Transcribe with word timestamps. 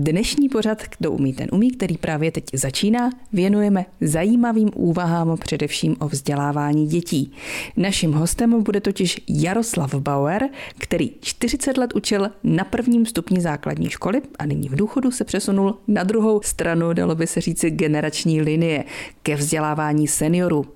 Dnešní 0.00 0.48
pořad 0.48 0.82
Kdo 0.98 1.12
umí, 1.12 1.32
ten 1.32 1.48
umí, 1.52 1.70
který 1.70 1.96
právě 1.96 2.30
teď 2.30 2.44
začíná, 2.52 3.10
věnujeme 3.32 3.86
zajímavým 4.00 4.70
úvahám 4.74 5.36
především 5.36 5.96
o 5.98 6.08
vzdělávání 6.08 6.86
dětí. 6.86 7.32
Naším 7.76 8.12
hostem 8.12 8.62
bude 8.62 8.80
totiž 8.80 9.20
Jaroslav 9.28 9.94
Bauer, 9.94 10.48
který 10.78 11.10
40 11.20 11.78
let 11.78 11.94
učil 11.94 12.30
na 12.44 12.64
prvním 12.64 13.06
stupni 13.06 13.40
základní 13.40 13.90
školy 13.90 14.22
a 14.38 14.46
nyní 14.46 14.68
v 14.68 14.76
důchodu 14.76 15.10
se 15.10 15.24
přesunul 15.24 15.78
na 15.88 16.04
druhou 16.04 16.40
stranu, 16.42 16.92
dalo 16.92 17.14
by 17.14 17.26
se 17.26 17.40
říci, 17.40 17.70
generační 17.70 18.42
linie 18.42 18.84
ke 19.22 19.36
vzdělávání 19.36 20.08
seniorů. 20.08 20.66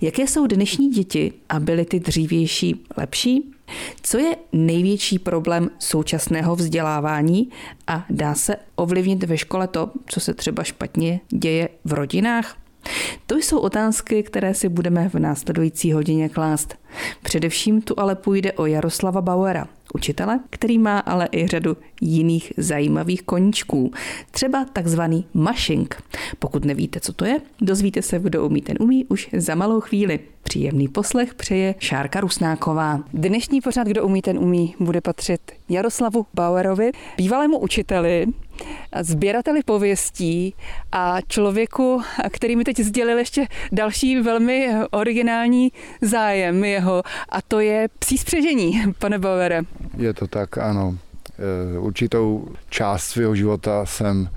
Jaké 0.00 0.26
jsou 0.26 0.46
dnešní 0.46 0.88
děti 0.88 1.32
a 1.48 1.60
byly 1.60 1.84
ty 1.84 2.00
dřívější 2.00 2.84
lepší? 2.96 3.57
Co 4.02 4.18
je 4.18 4.36
největší 4.52 5.18
problém 5.18 5.70
současného 5.78 6.56
vzdělávání 6.56 7.50
a 7.86 8.04
dá 8.10 8.34
se 8.34 8.56
ovlivnit 8.74 9.24
ve 9.24 9.38
škole 9.38 9.68
to, 9.68 9.90
co 10.06 10.20
se 10.20 10.34
třeba 10.34 10.64
špatně 10.64 11.20
děje 11.28 11.68
v 11.84 11.92
rodinách? 11.92 12.56
To 13.26 13.36
jsou 13.36 13.58
otázky, 13.58 14.22
které 14.22 14.54
si 14.54 14.68
budeme 14.68 15.08
v 15.08 15.14
následující 15.14 15.92
hodině 15.92 16.28
klást. 16.28 16.74
Především 17.22 17.82
tu 17.82 17.94
ale 18.00 18.14
půjde 18.14 18.52
o 18.52 18.66
Jaroslava 18.66 19.20
Bauera, 19.20 19.68
učitele, 19.94 20.40
který 20.50 20.78
má 20.78 20.98
ale 20.98 21.28
i 21.32 21.46
řadu 21.46 21.76
jiných 22.00 22.52
zajímavých 22.56 23.22
koníčků. 23.22 23.92
Třeba 24.30 24.66
takzvaný 24.72 25.26
mashing. 25.34 26.02
Pokud 26.38 26.64
nevíte, 26.64 27.00
co 27.00 27.12
to 27.12 27.24
je, 27.24 27.40
dozvíte 27.60 28.02
se, 28.02 28.18
kdo 28.18 28.46
umí, 28.46 28.62
ten 28.62 28.76
umí 28.80 29.04
už 29.04 29.28
za 29.32 29.54
malou 29.54 29.80
chvíli. 29.80 30.20
Příjemný 30.42 30.88
poslech 30.88 31.34
přeje 31.34 31.74
Šárka 31.78 32.20
Rusnáková. 32.20 33.04
Dnešní 33.12 33.60
pořad 33.60 33.86
Kdo 33.86 34.04
umí, 34.04 34.22
ten 34.22 34.38
umí 34.38 34.74
bude 34.80 35.00
patřit 35.00 35.40
Jaroslavu 35.68 36.26
Bauerovi, 36.34 36.90
bývalému 37.16 37.58
učiteli, 37.58 38.26
sběrateli 39.00 39.62
pověstí 39.62 40.54
a 40.92 41.20
člověku, 41.28 42.02
který 42.30 42.56
mi 42.56 42.64
teď 42.64 42.78
sdělil 42.80 43.18
ještě 43.18 43.46
další 43.72 44.20
velmi 44.20 44.70
originální 44.90 45.72
zájem 46.02 46.64
jeho 46.64 47.02
a 47.28 47.42
to 47.42 47.60
je 47.60 47.88
psí 47.98 48.18
spřežení, 48.18 48.82
pane 48.98 49.18
Bauere. 49.18 49.62
Je 49.96 50.14
to 50.14 50.26
tak, 50.26 50.58
ano. 50.58 50.98
E, 51.74 51.78
určitou 51.78 52.48
část 52.68 53.04
svého 53.04 53.34
života 53.34 53.86
jsem 53.86 54.30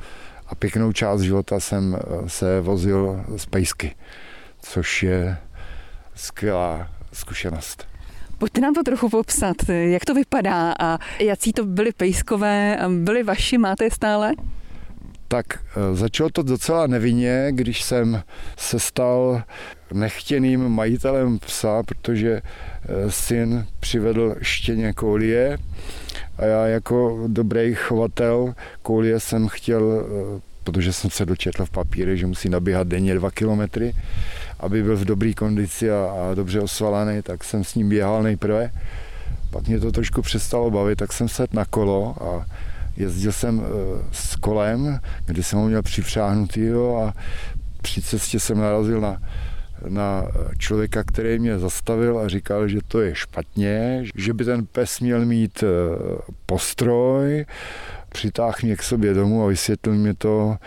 a 0.47 0.55
pěknou 0.55 0.91
část 0.91 1.21
života 1.21 1.59
jsem 1.59 1.95
e, 1.95 2.29
se 2.29 2.61
vozil 2.61 3.25
z 3.37 3.45
pejsky, 3.45 3.95
což 4.61 5.03
je 5.03 5.37
skvělá 6.15 6.87
zkušenost. 7.13 7.90
Pojďte 8.41 8.61
nám 8.61 8.73
to 8.73 8.83
trochu 8.83 9.09
popsat, 9.09 9.55
jak 9.67 10.05
to 10.05 10.13
vypadá 10.13 10.73
a 10.79 10.99
jaký 11.19 11.53
to 11.53 11.65
byly 11.65 11.91
pejskové, 11.97 12.77
byly 13.03 13.23
vaši, 13.23 13.57
máte 13.57 13.83
je 13.83 13.91
stále? 13.91 14.31
Tak 15.27 15.45
e, 15.53 15.95
začalo 15.95 16.29
to 16.29 16.43
docela 16.43 16.87
nevinně, 16.87 17.47
když 17.51 17.83
jsem 17.83 18.23
se 18.57 18.79
stal 18.79 19.43
nechtěným 19.93 20.69
majitelem 20.69 21.39
psa, 21.39 21.83
protože 21.83 22.31
e, 22.31 22.41
syn 23.11 23.65
přivedl 23.79 24.35
štěně 24.41 24.93
koulie 24.93 25.57
a 26.37 26.45
já 26.45 26.67
jako 26.67 27.23
dobrý 27.27 27.73
chovatel 27.73 28.53
koulie 28.81 29.19
jsem 29.19 29.47
chtěl, 29.47 30.05
e, 30.37 30.41
protože 30.63 30.93
jsem 30.93 31.09
se 31.09 31.25
dočetl 31.25 31.65
v 31.65 31.69
papíře, 31.69 32.17
že 32.17 32.27
musí 32.27 32.49
nabíhat 32.49 32.87
denně 32.87 33.15
dva 33.15 33.31
kilometry, 33.31 33.93
aby 34.61 34.83
byl 34.83 34.97
v 34.97 35.05
dobré 35.05 35.33
kondici 35.33 35.91
a, 35.91 36.05
a 36.05 36.33
dobře 36.33 36.61
osvalaný, 36.61 37.21
tak 37.21 37.43
jsem 37.43 37.63
s 37.63 37.75
ním 37.75 37.89
běhal 37.89 38.23
nejprve. 38.23 38.71
Pak 39.49 39.67
mě 39.67 39.79
to 39.79 39.91
trošku 39.91 40.21
přestalo 40.21 40.71
bavit, 40.71 40.95
tak 40.95 41.13
jsem 41.13 41.27
sedl 41.27 41.49
na 41.53 41.65
kolo 41.65 42.15
a 42.23 42.45
jezdil 42.97 43.31
jsem 43.31 43.59
e, 43.59 43.63
s 44.11 44.35
kolem, 44.35 44.99
kdy 45.25 45.43
jsem 45.43 45.59
ho 45.59 45.67
měl 45.67 45.81
připřáhnutý 45.81 46.69
a 46.71 47.13
při 47.81 48.01
cestě 48.01 48.39
jsem 48.39 48.57
narazil 48.57 49.01
na, 49.01 49.21
na 49.89 50.23
člověka, 50.57 51.03
který 51.03 51.39
mě 51.39 51.59
zastavil 51.59 52.19
a 52.19 52.27
říkal, 52.27 52.67
že 52.67 52.79
to 52.87 53.01
je 53.01 53.15
špatně, 53.15 54.03
že 54.15 54.33
by 54.33 54.45
ten 54.45 54.65
pes 54.65 54.99
měl 54.99 55.25
mít 55.25 55.63
e, 55.63 55.67
postroj, 56.45 57.45
přitáhl 58.09 58.57
mě 58.63 58.75
k 58.75 58.83
sobě 58.83 59.13
domů 59.13 59.43
a 59.43 59.47
vysvětlil 59.47 59.95
mi 59.95 60.13
to, 60.13 60.57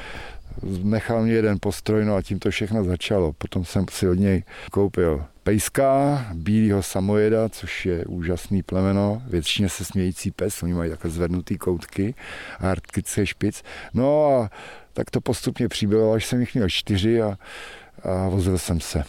nechal 0.62 1.22
mě 1.22 1.32
jeden 1.32 1.58
postroj, 1.60 2.04
no 2.04 2.16
a 2.16 2.22
tím 2.22 2.38
to 2.38 2.50
všechno 2.50 2.84
začalo. 2.84 3.32
Potom 3.32 3.64
jsem 3.64 3.84
si 3.90 4.08
od 4.08 4.14
něj 4.14 4.42
koupil 4.70 5.24
pejska, 5.42 6.26
bílého 6.34 6.82
samojeda, 6.82 7.48
což 7.48 7.86
je 7.86 8.04
úžasný 8.04 8.62
plemeno, 8.62 9.22
většině 9.26 9.68
se 9.68 9.84
smějící 9.84 10.30
pes, 10.30 10.62
oni 10.62 10.74
mají 10.74 10.90
takové 10.90 11.10
zvednutý 11.10 11.58
koutky 11.58 12.14
a 12.60 12.70
arktický 12.70 13.26
špic. 13.26 13.62
No 13.94 14.26
a 14.26 14.50
tak 14.92 15.10
to 15.10 15.20
postupně 15.20 15.68
přibylo, 15.68 16.12
až 16.12 16.26
jsem 16.26 16.40
jich 16.40 16.54
měl 16.54 16.68
čtyři 16.68 17.22
a, 17.22 17.38
a 18.02 18.28
vozil 18.28 18.58
jsem 18.58 18.80
se. 18.80 19.04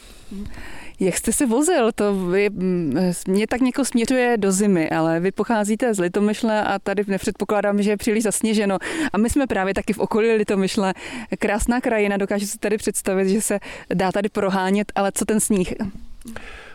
Jak 0.99 1.17
jste 1.17 1.33
se 1.33 1.45
vozil? 1.45 1.91
To 1.91 2.35
je, 2.35 2.49
mě 3.27 3.47
tak 3.47 3.61
někoho 3.61 3.85
směřuje 3.85 4.37
do 4.37 4.51
zimy, 4.51 4.89
ale 4.89 5.19
vy 5.19 5.31
pocházíte 5.31 5.93
z 5.93 5.99
Litomyšle 5.99 6.63
a 6.63 6.79
tady 6.79 7.03
nepředpokládám, 7.07 7.81
že 7.81 7.89
je 7.89 7.97
příliš 7.97 8.23
zasněženo. 8.23 8.77
A 9.13 9.17
my 9.17 9.29
jsme 9.29 9.47
právě 9.47 9.73
taky 9.73 9.93
v 9.93 9.99
okolí 9.99 10.31
Litomyšle. 10.31 10.93
Krásná 11.39 11.81
krajina, 11.81 12.17
dokážu 12.17 12.45
si 12.45 12.57
tady 12.57 12.77
představit, 12.77 13.29
že 13.29 13.41
se 13.41 13.59
dá 13.93 14.11
tady 14.11 14.29
prohánět, 14.29 14.91
ale 14.95 15.11
co 15.11 15.25
ten 15.25 15.39
sníh? 15.39 15.73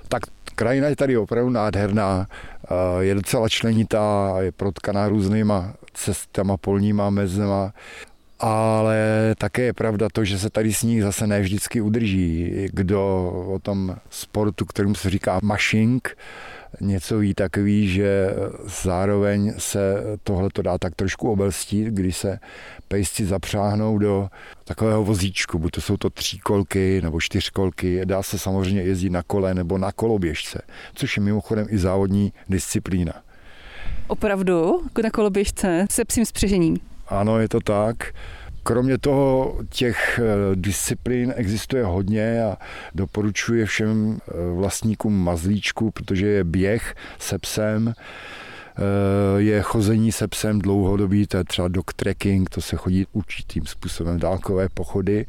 Tak 0.09 0.23
krajina 0.55 0.89
je 0.89 0.97
tady 0.97 1.17
opravdu 1.17 1.51
nádherná, 1.51 2.27
je 3.01 3.15
docela 3.15 3.49
členitá, 3.49 4.37
je 4.41 4.53
protkaná 4.53 5.09
různýma 5.09 5.75
cestama, 5.95 6.57
polníma, 6.57 7.11
mezema 7.11 7.73
ale 8.41 8.99
také 9.39 9.63
je 9.63 9.73
pravda 9.73 10.09
to, 10.13 10.25
že 10.25 10.39
se 10.39 10.51
tady 10.51 10.73
sníh 10.73 11.03
zase 11.03 11.27
ne 11.27 11.41
vždycky 11.41 11.81
udrží. 11.81 12.53
Kdo 12.73 13.33
o 13.55 13.59
tom 13.59 13.97
sportu, 14.11 14.65
kterým 14.65 14.95
se 14.95 15.11
říká 15.11 15.41
mashing, 15.43 16.17
něco 16.81 17.19
ví, 17.19 17.35
tak 17.35 17.57
ví, 17.57 17.89
že 17.89 18.35
zároveň 18.83 19.55
se 19.59 20.03
tohle 20.25 20.49
to 20.53 20.63
dá 20.63 20.79
tak 20.79 20.95
trošku 20.95 21.31
obelstít, 21.31 21.87
když 21.87 22.17
se 22.17 22.39
pejsci 22.89 23.27
zapřáhnou 23.27 23.99
do 23.99 24.29
takového 24.65 25.05
vozíčku, 25.05 25.59
buď 25.59 25.73
to 25.73 25.81
jsou 25.81 25.97
to 25.97 26.11
tříkolky 26.11 27.01
nebo 27.03 27.21
čtyřkolky, 27.21 28.07
dá 28.07 28.23
se 28.23 28.39
samozřejmě 28.39 28.83
jezdit 28.83 29.11
na 29.11 29.23
kole 29.23 29.55
nebo 29.55 29.79
na 29.79 29.93
koloběžce, 29.93 30.63
což 30.95 31.17
je 31.17 31.23
mimochodem 31.23 31.67
i 31.71 31.79
závodní 31.79 32.33
disciplína. 32.49 33.13
Opravdu? 34.07 34.83
Na 35.03 35.11
koloběžce 35.11 35.87
se 35.91 36.05
psím 36.05 36.25
spřežením? 36.25 36.90
Ano, 37.11 37.41
je 37.41 37.49
to 37.49 37.61
tak. 37.61 38.13
Kromě 38.63 38.99
toho 38.99 39.59
těch 39.69 40.21
eh, 40.23 40.57
disciplín 40.57 41.33
existuje 41.37 41.85
hodně 41.85 42.43
a 42.43 42.57
doporučuji 42.95 43.67
všem 43.67 44.19
eh, 44.19 44.33
vlastníkům 44.55 45.25
mazlíčku, 45.25 45.91
protože 45.91 46.27
je 46.27 46.45
běh 46.45 46.95
se 47.19 47.39
psem, 47.39 47.93
eh, 47.93 48.83
je 49.37 49.63
chození 49.63 50.13
se 50.13 50.29
psem 50.29 50.59
dlouhodobý, 50.59 51.27
to 51.27 51.37
je 51.37 51.45
třeba 51.45 51.69
dog 51.69 51.93
trekking, 51.93 52.51
to 52.51 52.61
se 52.61 52.77
chodí 52.77 53.07
určitým 53.13 53.67
způsobem, 53.67 54.19
dálkové 54.19 54.69
pochody. 54.69 55.27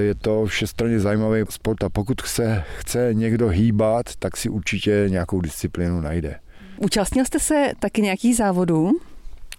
Je 0.00 0.14
to 0.14 0.46
všestranně 0.46 1.00
zajímavý 1.00 1.44
sport 1.48 1.84
a 1.84 1.88
pokud 1.88 2.20
se 2.20 2.64
chce 2.78 3.08
někdo 3.12 3.48
hýbat, 3.48 4.16
tak 4.18 4.36
si 4.36 4.48
určitě 4.48 5.04
nějakou 5.08 5.40
disciplínu 5.40 6.00
najde. 6.00 6.36
Účastnil 6.76 7.24
jste 7.24 7.40
se 7.40 7.72
taky 7.80 8.02
nějakých 8.02 8.36
závodů? 8.36 8.92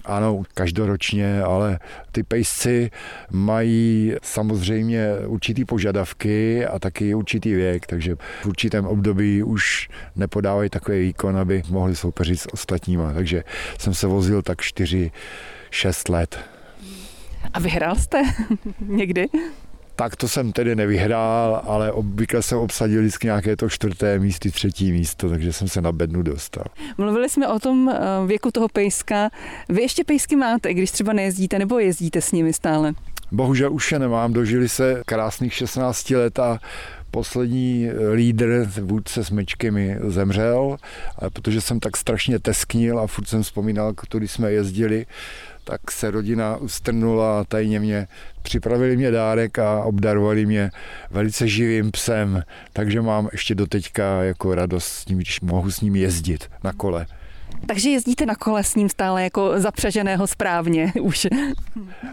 Ano, 0.08 0.44
každoročně, 0.54 1.42
ale 1.42 1.80
ty 2.12 2.24
pejsci 2.24 2.92
mají 3.32 4.16
samozřejmě 4.24 5.08
určitý 5.26 5.66
požadavky 5.66 6.66
a 6.66 6.80
taky 6.80 7.14
určitý 7.14 7.54
věk, 7.54 7.88
takže 7.88 8.16
v 8.42 8.46
určitém 8.46 8.86
období 8.86 9.44
už 9.44 9.90
nepodávají 10.16 10.70
takový 10.70 11.00
výkon, 11.00 11.38
aby 11.38 11.64
mohli 11.70 11.96
soupeřit 11.96 12.40
s 12.40 12.54
ostatníma. 12.54 13.14
Takže 13.14 13.44
jsem 13.80 13.94
se 13.94 14.08
vozil 14.08 14.42
tak 14.42 14.62
4-6 14.62 15.12
let. 16.10 16.40
A 17.54 17.60
vyhrál 17.60 17.96
jste 17.96 18.22
někdy? 18.80 19.28
Tak 20.00 20.16
to 20.16 20.28
jsem 20.28 20.52
tedy 20.52 20.76
nevyhrál, 20.76 21.62
ale 21.66 21.92
obvykle 21.92 22.42
jsem 22.42 22.58
obsadil 22.58 23.02
vždycky 23.02 23.28
nějaké 23.28 23.56
to 23.56 23.70
čtvrté 23.70 24.20
místo, 24.20 24.52
třetí 24.52 24.92
místo, 24.92 25.30
takže 25.30 25.54
jsem 25.54 25.68
se 25.68 25.82
na 25.82 25.92
bednu 25.92 26.22
dostal. 26.22 26.64
Mluvili 26.98 27.30
jsme 27.30 27.48
o 27.48 27.60
tom 27.60 27.90
eh, 27.90 28.28
věku 28.28 28.52
toho 28.52 28.68
pejska. 28.68 29.30
Vy 29.70 29.82
ještě 29.82 30.04
pejsky 30.04 30.36
máte, 30.36 30.74
když 30.74 30.92
třeba 30.92 31.14
nejezdíte 31.14 31.60
nebo 31.60 31.80
jezdíte 31.80 32.22
s 32.22 32.32
nimi 32.32 32.54
stále? 32.54 32.94
Bohužel 33.32 33.74
už 33.74 33.92
je 33.92 34.00
nemám, 34.00 34.34
dožili 34.34 34.70
se 34.70 35.02
krásných 35.06 35.54
16 35.54 36.10
let 36.10 36.40
a 36.40 36.60
poslední 37.18 37.90
lídr, 38.14 38.68
vůdce 38.82 39.24
s 39.24 39.30
mečky 39.30 39.72
mi 39.72 39.98
zemřel, 40.08 40.78
ale 41.20 41.30
protože 41.30 41.62
jsem 41.62 41.80
tak 41.80 41.98
strašně 41.98 42.40
tesknil 42.40 43.00
a 43.00 43.08
furt 43.08 43.28
jsem 43.28 43.44
vzpomínal, 43.44 43.94
když 44.14 44.32
jsme 44.32 44.52
jezdili, 44.52 45.06
tak 45.64 45.92
se 45.92 46.12
rodina 46.12 46.58
ustrnula 46.58 47.40
a 47.40 47.44
tajně 47.44 47.80
mě 47.80 48.08
připravili 48.42 48.98
mě 48.98 49.12
dárek 49.12 49.60
a 49.60 49.84
obdarovali 49.84 50.46
mě 50.46 50.72
velice 51.12 51.48
živým 51.48 51.92
psem, 51.92 52.44
takže 52.74 53.02
mám 53.02 53.30
ještě 53.32 53.56
doteďka 53.56 54.24
jako 54.24 54.56
radost 54.56 54.88
s 54.88 55.08
ním, 55.08 55.18
když 55.18 55.42
mohu 55.42 55.72
s 55.72 55.82
ním 55.82 55.96
jezdit 55.96 56.50
na 56.64 56.74
kole. 56.74 57.08
Takže 57.68 57.90
jezdíte 57.90 58.26
na 58.26 58.36
kole 58.36 58.64
s 58.64 58.76
ním 58.76 58.90
stále 58.90 59.24
jako 59.24 59.60
zapřeženého 59.60 60.28
správně 60.28 60.94
už. 61.02 61.28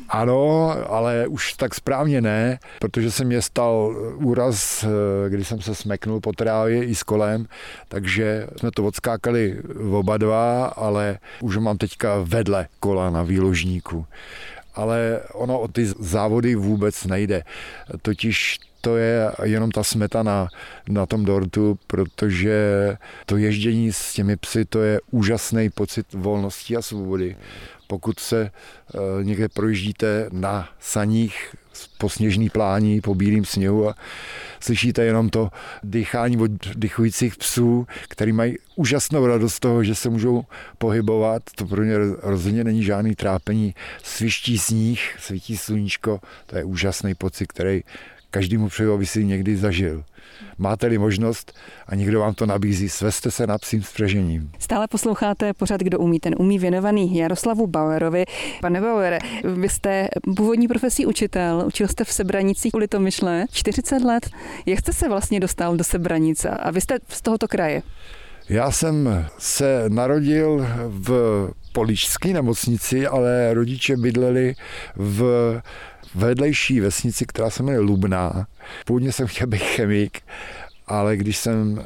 Ano, 0.08 0.70
ale 0.88 1.26
už 1.26 1.52
tak 1.52 1.74
správně 1.74 2.20
ne, 2.20 2.58
protože 2.78 3.10
se 3.10 3.24
mě 3.24 3.42
stal 3.42 3.96
úraz, 4.14 4.84
kdy 5.28 5.44
jsem 5.44 5.60
se 5.60 5.74
smeknul 5.74 6.20
po 6.20 6.32
trávě 6.32 6.84
i 6.84 6.94
s 6.94 7.02
kolem, 7.02 7.46
takže 7.88 8.46
jsme 8.56 8.70
to 8.70 8.84
odskákali 8.84 9.62
oba 9.92 10.16
dva, 10.16 10.66
ale 10.66 11.18
už 11.40 11.56
mám 11.56 11.78
teďka 11.78 12.16
vedle 12.22 12.66
kola 12.80 13.10
na 13.10 13.22
výložníku 13.22 14.06
ale 14.74 15.20
ono 15.32 15.60
o 15.60 15.68
ty 15.68 15.86
závody 15.86 16.54
vůbec 16.54 17.04
nejde. 17.04 17.42
Totiž 18.02 18.58
to 18.84 18.96
je 18.96 19.30
jenom 19.42 19.70
ta 19.70 19.84
smetana 19.84 20.48
na 20.88 21.06
tom 21.06 21.24
dortu, 21.24 21.78
protože 21.86 22.56
to 23.26 23.36
ježdění 23.36 23.92
s 23.92 24.12
těmi 24.12 24.36
psy, 24.36 24.64
to 24.64 24.82
je 24.82 25.00
úžasný 25.10 25.70
pocit 25.70 26.06
volnosti 26.12 26.76
a 26.76 26.82
svobody. 26.82 27.36
Pokud 27.86 28.18
se 28.20 28.50
eh, 28.50 28.98
někde 29.24 29.48
projíždíte 29.48 30.28
na 30.32 30.68
saních 30.80 31.54
po 31.98 32.08
sněžný 32.08 32.50
plání, 32.50 33.00
po 33.00 33.14
bílém 33.14 33.44
sněhu 33.44 33.88
a 33.88 33.94
slyšíte 34.60 35.04
jenom 35.04 35.28
to 35.28 35.50
dýchání 35.82 36.36
od 36.36 36.50
dychujících 36.74 37.36
psů, 37.36 37.86
který 38.08 38.32
mají 38.32 38.56
úžasnou 38.76 39.26
radost 39.26 39.58
toho, 39.58 39.84
že 39.84 39.94
se 39.94 40.08
můžou 40.08 40.44
pohybovat. 40.78 41.42
To 41.56 41.66
pro 41.66 41.84
ně 41.84 41.94
rozhodně 42.22 42.64
není 42.64 42.82
žádný 42.82 43.14
trápení. 43.14 43.74
Sviští 44.02 44.58
sníh, 44.58 45.16
svítí 45.20 45.56
sluníčko, 45.56 46.20
to 46.46 46.56
je 46.56 46.64
úžasný 46.64 47.14
pocit, 47.14 47.46
který 47.46 47.82
každému 48.34 48.68
přeju, 48.68 48.92
aby 48.92 49.06
si 49.06 49.24
někdy 49.24 49.56
zažil. 49.56 50.04
Máte-li 50.58 50.98
možnost 50.98 51.52
a 51.86 51.94
někdo 51.94 52.20
vám 52.20 52.34
to 52.34 52.46
nabízí, 52.46 52.88
sveste 52.88 53.30
se 53.30 53.46
nad 53.46 53.60
psím 53.60 53.82
spřežením. 53.82 54.50
Stále 54.58 54.88
posloucháte 54.88 55.52
pořád, 55.54 55.80
kdo 55.80 55.98
umí, 55.98 56.20
ten 56.20 56.34
umí 56.38 56.58
věnovaný 56.58 57.16
Jaroslavu 57.16 57.66
Bauerovi. 57.66 58.24
Pane 58.60 58.80
Bauere, 58.80 59.18
vy 59.44 59.68
jste 59.68 60.08
původní 60.36 60.68
profesí 60.68 61.06
učitel, 61.06 61.64
učil 61.66 61.88
jste 61.88 62.04
v 62.04 62.12
Sebranicích 62.12 62.74
u 62.74 62.78
Litomyšle 62.78 63.44
40 63.52 64.02
let. 64.02 64.30
Jak 64.66 64.78
jste 64.78 64.92
se 64.92 65.08
vlastně 65.08 65.40
dostal 65.40 65.76
do 65.76 65.84
Sebranice 65.84 66.50
a 66.50 66.70
vy 66.70 66.80
jste 66.80 66.98
z 67.08 67.22
tohoto 67.22 67.48
kraje? 67.48 67.82
Já 68.48 68.70
jsem 68.70 69.26
se 69.38 69.84
narodil 69.88 70.66
v 70.88 71.50
Poličské 71.72 72.32
nemocnici, 72.32 73.06
ale 73.06 73.54
rodiče 73.54 73.96
bydleli 73.96 74.54
v 74.96 75.60
vedlejší 76.14 76.80
vesnici, 76.80 77.24
která 77.26 77.50
se 77.50 77.62
jmenuje 77.62 77.80
Lubná. 77.80 78.46
Původně 78.86 79.12
jsem 79.12 79.26
chtěl 79.26 79.46
být 79.46 79.62
chemik, 79.62 80.22
ale 80.86 81.16
když 81.16 81.36
jsem 81.36 81.80
eh, 81.80 81.84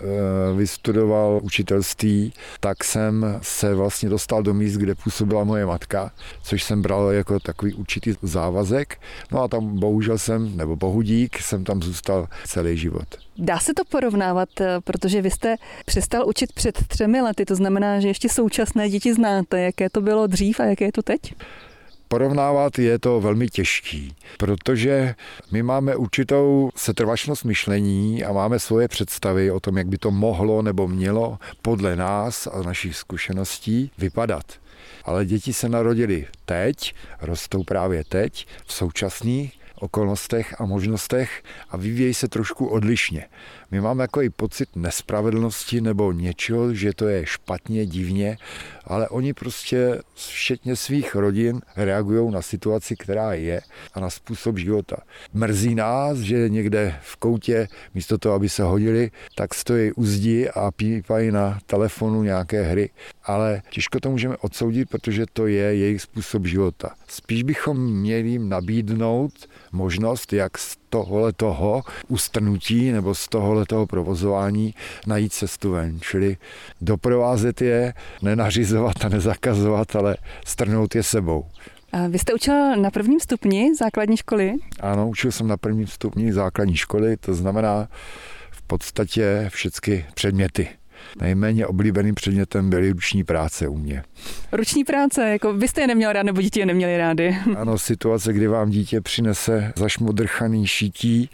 vystudoval 0.57 1.41
učitelství, 1.43 2.33
tak 2.61 2.85
jsem 2.85 3.39
se 3.43 3.75
vlastně 3.75 4.09
dostal 4.09 4.43
do 4.43 4.55
míst, 4.55 4.77
kde 4.77 4.95
působila 4.95 5.45
moje 5.45 5.67
matka, 5.67 6.11
což 6.43 6.63
jsem 6.63 6.83
bral 6.83 7.11
jako 7.11 7.41
takový 7.41 7.75
určitý 7.75 8.15
závazek. 8.23 9.01
No 9.33 9.43
a 9.43 9.49
tam 9.49 9.79
bohužel 9.79 10.19
jsem, 10.19 10.57
nebo 10.57 10.77
bohudík, 10.77 11.39
jsem 11.39 11.65
tam 11.65 11.83
zůstal 11.83 12.29
celý 12.45 12.77
život. 12.77 13.09
Dá 13.39 13.59
se 13.59 13.75
to 13.75 13.85
porovnávat, 13.85 14.61
eh, 14.61 14.81
protože 14.85 15.23
vy 15.23 15.31
jste 15.31 15.57
přestal 15.87 16.29
učit 16.29 16.53
před 16.53 16.87
třemi 16.89 17.21
lety, 17.21 17.45
to 17.45 17.55
znamená, 17.55 18.01
že 18.01 18.09
ještě 18.09 18.29
současné 18.29 18.91
děti 18.91 19.15
znáte, 19.15 19.61
jaké 19.61 19.91
to 19.91 20.01
bylo 20.01 20.27
dřív 20.27 20.61
a 20.61 20.65
jaké 20.65 20.85
je 20.85 20.93
to 20.93 21.03
teď? 21.03 21.21
Porovnávat 22.09 22.79
je 22.79 22.99
to 22.99 23.21
velmi 23.21 23.49
těžký, 23.49 24.17
protože 24.39 25.15
my 25.51 25.63
máme 25.63 25.97
určitou 25.97 26.71
setrvačnost 26.77 27.45
myšlení 27.45 28.25
a 28.25 28.33
máme 28.33 28.59
svoje 28.59 28.89
představy 28.89 29.51
o 29.51 29.61
tom, 29.61 29.79
jak 29.79 29.87
by 29.87 29.99
to 29.99 30.11
mohlo 30.11 30.63
nebo 30.63 30.89
mělo 30.89 31.39
podle 31.63 31.97
nás 31.97 32.47
a 32.47 32.63
našich 32.63 32.97
zkušeností 32.97 33.91
vypadat. 33.99 34.45
Ale 35.05 35.25
děti 35.27 35.53
se 35.53 35.69
narodily 35.69 36.27
teď, 36.45 36.95
rostou 37.21 37.65
právě 37.65 38.05
teď, 38.05 38.47
v 38.67 38.73
současných 38.73 39.59
okolnostech 39.81 40.61
a 40.61 40.67
možnostech 40.67 41.43
a 41.71 41.77
vyvíjejí 41.77 42.15
se 42.15 42.29
trošku 42.29 42.67
odlišně. 42.67 43.25
My 43.71 43.81
máme 43.81 44.05
jako 44.05 44.23
i 44.23 44.31
pocit 44.31 44.69
nespravedlnosti 44.77 45.81
nebo 45.81 46.13
něčeho, 46.13 46.75
že 46.75 46.93
to 46.93 47.09
je 47.09 47.27
špatně, 47.27 47.87
divně, 47.87 48.39
ale 48.85 49.09
oni 49.09 49.35
prostě 49.35 50.01
všetně 50.15 50.77
svých 50.77 51.15
rodin 51.15 51.61
reagují 51.77 52.31
na 52.31 52.43
situaci, 52.43 52.97
která 52.97 53.33
je 53.33 53.61
a 53.95 54.01
na 54.01 54.11
způsob 54.11 54.59
života. 54.59 54.97
Mrzí 55.35 55.75
nás, 55.75 56.19
že 56.19 56.49
někde 56.49 56.95
v 57.03 57.17
koutě 57.17 57.69
místo 57.95 58.19
toho, 58.19 58.35
aby 58.35 58.49
se 58.49 58.63
hodili, 58.63 59.11
tak 59.35 59.55
stojí 59.55 59.93
u 59.93 60.05
zdi 60.05 60.49
a 60.49 60.71
pípají 60.71 61.31
na 61.31 61.59
telefonu 61.67 62.23
nějaké 62.23 62.63
hry. 62.63 62.91
Ale 63.25 63.63
těžko 63.71 64.01
to 64.01 64.11
můžeme 64.11 64.37
odsoudit, 64.37 64.89
protože 64.91 65.25
to 65.33 65.47
je 65.47 65.75
jejich 65.75 66.03
způsob 66.03 66.47
života. 66.47 66.95
Spíš 67.09 67.43
bychom 67.43 67.93
měli 68.01 68.29
jim 68.29 68.49
nabídnout 68.49 69.33
možnost, 69.73 70.33
jak 70.33 70.59
tohle 70.91 71.33
toho 71.33 71.83
ustrnutí 72.09 72.93
nebo 72.93 73.15
z 73.15 73.29
tohle 73.29 73.67
toho 73.67 73.87
provozování 73.87 74.75
najít 75.07 75.33
cestu 75.33 75.71
ven. 75.71 76.01
Čili 76.01 76.37
doprovázet 76.81 77.63
je, 77.63 77.95
nenařizovat 78.23 79.05
a 79.05 79.09
nezakazovat, 79.09 79.97
ale 79.97 80.17
strnout 80.47 80.95
je 80.95 81.03
sebou. 81.03 81.45
A 81.93 82.07
vy 82.09 82.19
jste 82.19 82.35
učil 82.35 82.77
na 82.77 82.91
prvním 82.91 83.21
stupni 83.21 83.75
základní 83.75 84.17
školy? 84.17 84.55
Ano, 84.81 85.09
učil 85.09 85.33
jsem 85.33 85.49
na 85.49 85.57
prvním 85.57 85.87
stupni 85.87 86.33
základní 86.33 86.77
školy, 86.77 87.17
to 87.17 87.35
znamená 87.35 87.89
v 88.51 88.63
podstatě 88.63 89.47
všechny 89.49 90.07
předměty. 90.15 90.69
Nejméně 91.21 91.67
oblíbeným 91.67 92.15
předmětem 92.15 92.71
byly 92.71 92.91
ruční 92.93 93.25
práce 93.25 93.69
u 93.69 93.77
mě. 93.77 94.03
Ruční 94.53 94.85
práce, 94.85 95.31
jako 95.31 95.53
vy 95.53 95.69
jste 95.69 95.81
je 95.81 95.87
neměl 95.87 96.13
rád, 96.13 96.23
nebo 96.23 96.43
dítě 96.43 96.61
je 96.61 96.67
neměli 96.67 96.99
rády? 96.99 97.37
Ano, 97.57 97.79
situace, 97.79 98.33
kdy 98.33 98.47
vám 98.47 98.71
dítě 98.71 99.01
přinese 99.01 99.73
zašmodrchaný 99.77 100.67
šití, 100.67 101.31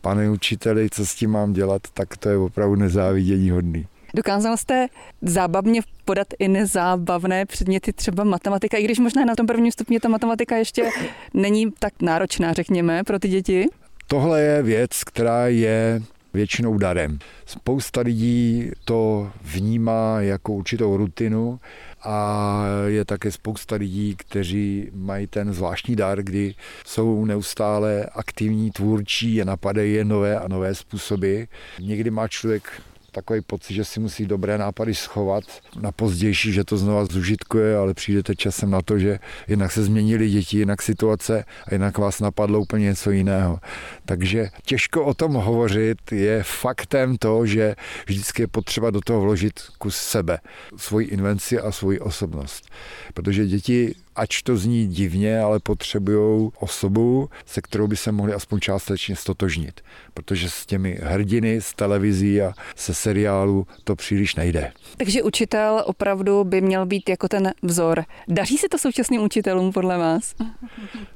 pane 0.00 0.30
učiteli, 0.30 0.88
co 0.90 1.06
s 1.06 1.14
tím 1.14 1.30
mám 1.30 1.52
dělat, 1.52 1.82
tak 1.94 2.16
to 2.16 2.28
je 2.28 2.36
opravdu 2.36 2.76
nezávidění 2.76 3.50
hodný. 3.50 3.86
Dokázal 4.14 4.56
jste 4.56 4.86
zábavně 5.22 5.80
podat 6.04 6.26
i 6.38 6.48
nezábavné 6.48 7.46
předměty, 7.46 7.92
třeba 7.92 8.24
matematika, 8.24 8.76
i 8.76 8.84
když 8.84 8.98
možná 8.98 9.24
na 9.24 9.34
tom 9.34 9.46
prvním 9.46 9.72
stupni 9.72 10.00
ta 10.00 10.08
matematika 10.08 10.56
ještě 10.56 10.88
není 11.34 11.70
tak 11.78 11.92
náročná, 12.02 12.52
řekněme, 12.52 13.04
pro 13.04 13.18
ty 13.18 13.28
děti? 13.28 13.66
Tohle 14.06 14.42
je 14.42 14.62
věc, 14.62 15.04
která 15.04 15.46
je 15.48 16.02
většinou 16.34 16.78
darem. 16.78 17.18
Spousta 17.46 18.00
lidí 18.00 18.70
to 18.84 19.30
vnímá 19.42 20.20
jako 20.20 20.52
určitou 20.52 20.96
rutinu 20.96 21.60
a 22.02 22.64
je 22.86 23.04
také 23.04 23.30
spousta 23.30 23.76
lidí, 23.76 24.16
kteří 24.16 24.90
mají 24.94 25.26
ten 25.26 25.52
zvláštní 25.52 25.96
dar, 25.96 26.22
kdy 26.22 26.54
jsou 26.86 27.24
neustále 27.24 28.06
aktivní, 28.12 28.70
tvůrčí 28.70 29.42
a 29.42 29.44
napadají 29.44 29.94
je 29.94 30.04
nové 30.04 30.38
a 30.38 30.48
nové 30.48 30.74
způsoby. 30.74 31.42
Někdy 31.80 32.10
má 32.10 32.28
člověk 32.28 32.82
takový 33.12 33.40
pocit, 33.40 33.74
že 33.74 33.84
si 33.84 34.00
musí 34.00 34.26
dobré 34.26 34.58
nápady 34.58 34.94
schovat 34.94 35.44
na 35.80 35.92
pozdější, 35.92 36.52
že 36.52 36.64
to 36.64 36.76
znova 36.76 37.04
zužitkuje, 37.04 37.76
ale 37.76 37.94
přijdete 37.94 38.34
časem 38.34 38.70
na 38.70 38.82
to, 38.82 38.98
že 38.98 39.18
jinak 39.48 39.72
se 39.72 39.84
změnili 39.84 40.30
děti, 40.30 40.58
jinak 40.58 40.82
situace 40.82 41.44
a 41.66 41.74
jinak 41.74 41.98
vás 41.98 42.20
napadlo 42.20 42.60
úplně 42.60 42.84
něco 42.84 43.10
jiného. 43.10 43.58
Takže 44.04 44.48
těžko 44.64 45.04
o 45.04 45.14
tom 45.14 45.32
hovořit 45.32 46.12
je 46.12 46.42
faktem 46.42 47.16
to, 47.16 47.46
že 47.46 47.74
vždycky 48.06 48.42
je 48.42 48.46
potřeba 48.46 48.90
do 48.90 49.00
toho 49.00 49.20
vložit 49.20 49.60
kus 49.78 49.96
sebe, 49.96 50.38
svoji 50.76 51.06
invenci 51.06 51.60
a 51.60 51.72
svoji 51.72 52.00
osobnost. 52.00 52.70
Protože 53.14 53.46
děti 53.46 53.94
ač 54.16 54.42
to 54.42 54.56
zní 54.56 54.86
divně, 54.86 55.40
ale 55.40 55.60
potřebují 55.60 56.50
osobu, 56.60 57.28
se 57.46 57.60
kterou 57.60 57.86
by 57.86 57.96
se 57.96 58.12
mohli 58.12 58.32
aspoň 58.34 58.60
částečně 58.60 59.16
stotožnit. 59.16 59.80
Protože 60.14 60.50
s 60.50 60.66
těmi 60.66 60.98
hrdiny 61.02 61.60
z 61.60 61.74
televizí 61.74 62.42
a 62.42 62.52
se 62.76 62.94
seriálu 62.94 63.66
to 63.84 63.96
příliš 63.96 64.34
nejde. 64.34 64.72
Takže 64.96 65.22
učitel 65.22 65.82
opravdu 65.86 66.44
by 66.44 66.60
měl 66.60 66.86
být 66.86 67.08
jako 67.08 67.28
ten 67.28 67.52
vzor. 67.62 68.04
Daří 68.28 68.58
se 68.58 68.68
to 68.68 68.78
současným 68.78 69.22
učitelům 69.22 69.72
podle 69.72 69.98
vás? 69.98 70.34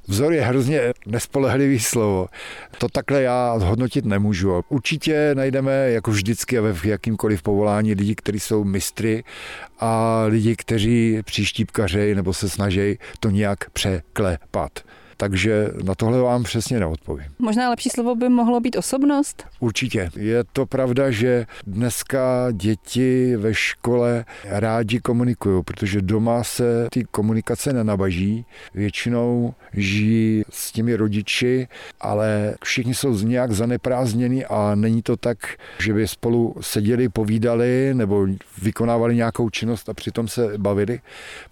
Vzor 0.08 0.32
je 0.32 0.42
hrozně 0.42 0.80
nespolehlivý 1.06 1.80
slovo. 1.80 2.28
To 2.78 2.88
takhle 2.88 3.22
já 3.22 3.52
hodnotit 3.52 4.04
nemůžu. 4.04 4.64
Určitě 4.68 5.30
najdeme, 5.34 5.90
jako 5.90 6.10
vždycky 6.10 6.60
ve 6.60 6.74
jakýmkoliv 6.84 7.42
povolání, 7.42 7.94
lidi, 7.94 8.14
kteří 8.14 8.40
jsou 8.40 8.64
mistry 8.64 9.24
a 9.78 10.23
lidi, 10.28 10.56
kteří 10.56 11.18
příštípkařejí 11.25 12.14
nebo 12.14 12.35
se 12.35 12.49
snaží 12.49 12.99
to 13.21 13.30
nějak 13.30 13.71
překlepat. 13.71 14.80
Takže 15.16 15.70
na 15.85 15.94
tohle 15.94 16.20
vám 16.20 16.42
přesně 16.42 16.80
neodpovím. 16.80 17.26
Možná 17.38 17.70
lepší 17.70 17.90
slovo 17.90 18.14
by 18.14 18.28
mohlo 18.28 18.61
být 18.61 18.76
osobnost? 18.76 19.44
Určitě. 19.61 20.11
Je 20.16 20.44
to 20.52 20.66
pravda, 20.66 21.11
že 21.11 21.46
dneska 21.66 22.49
děti 22.52 23.37
ve 23.37 23.54
škole 23.54 24.25
rádi 24.44 25.00
komunikují, 25.00 25.62
protože 25.62 26.02
doma 26.02 26.44
se 26.44 26.88
ty 26.90 27.04
komunikace 27.04 27.73
nenabaží. 27.73 28.44
Většinou 28.75 29.54
žijí 29.73 30.42
s 30.50 30.73
těmi 30.73 30.96
rodiči, 30.96 31.68
ale 32.00 32.54
všichni 32.64 32.94
jsou 32.94 33.18
nějak 33.18 33.52
zaneprázdněni 33.52 34.44
a 34.44 34.75
není 34.75 35.02
to 35.02 35.16
tak, 35.16 35.38
že 35.78 35.92
by 35.92 36.08
spolu 36.08 36.54
seděli, 36.61 37.08
povídali 37.08 37.90
nebo 37.94 38.26
vykonávali 38.62 39.16
nějakou 39.16 39.50
činnost 39.50 39.88
a 39.88 39.94
přitom 39.94 40.28
se 40.28 40.58
bavili, 40.58 41.00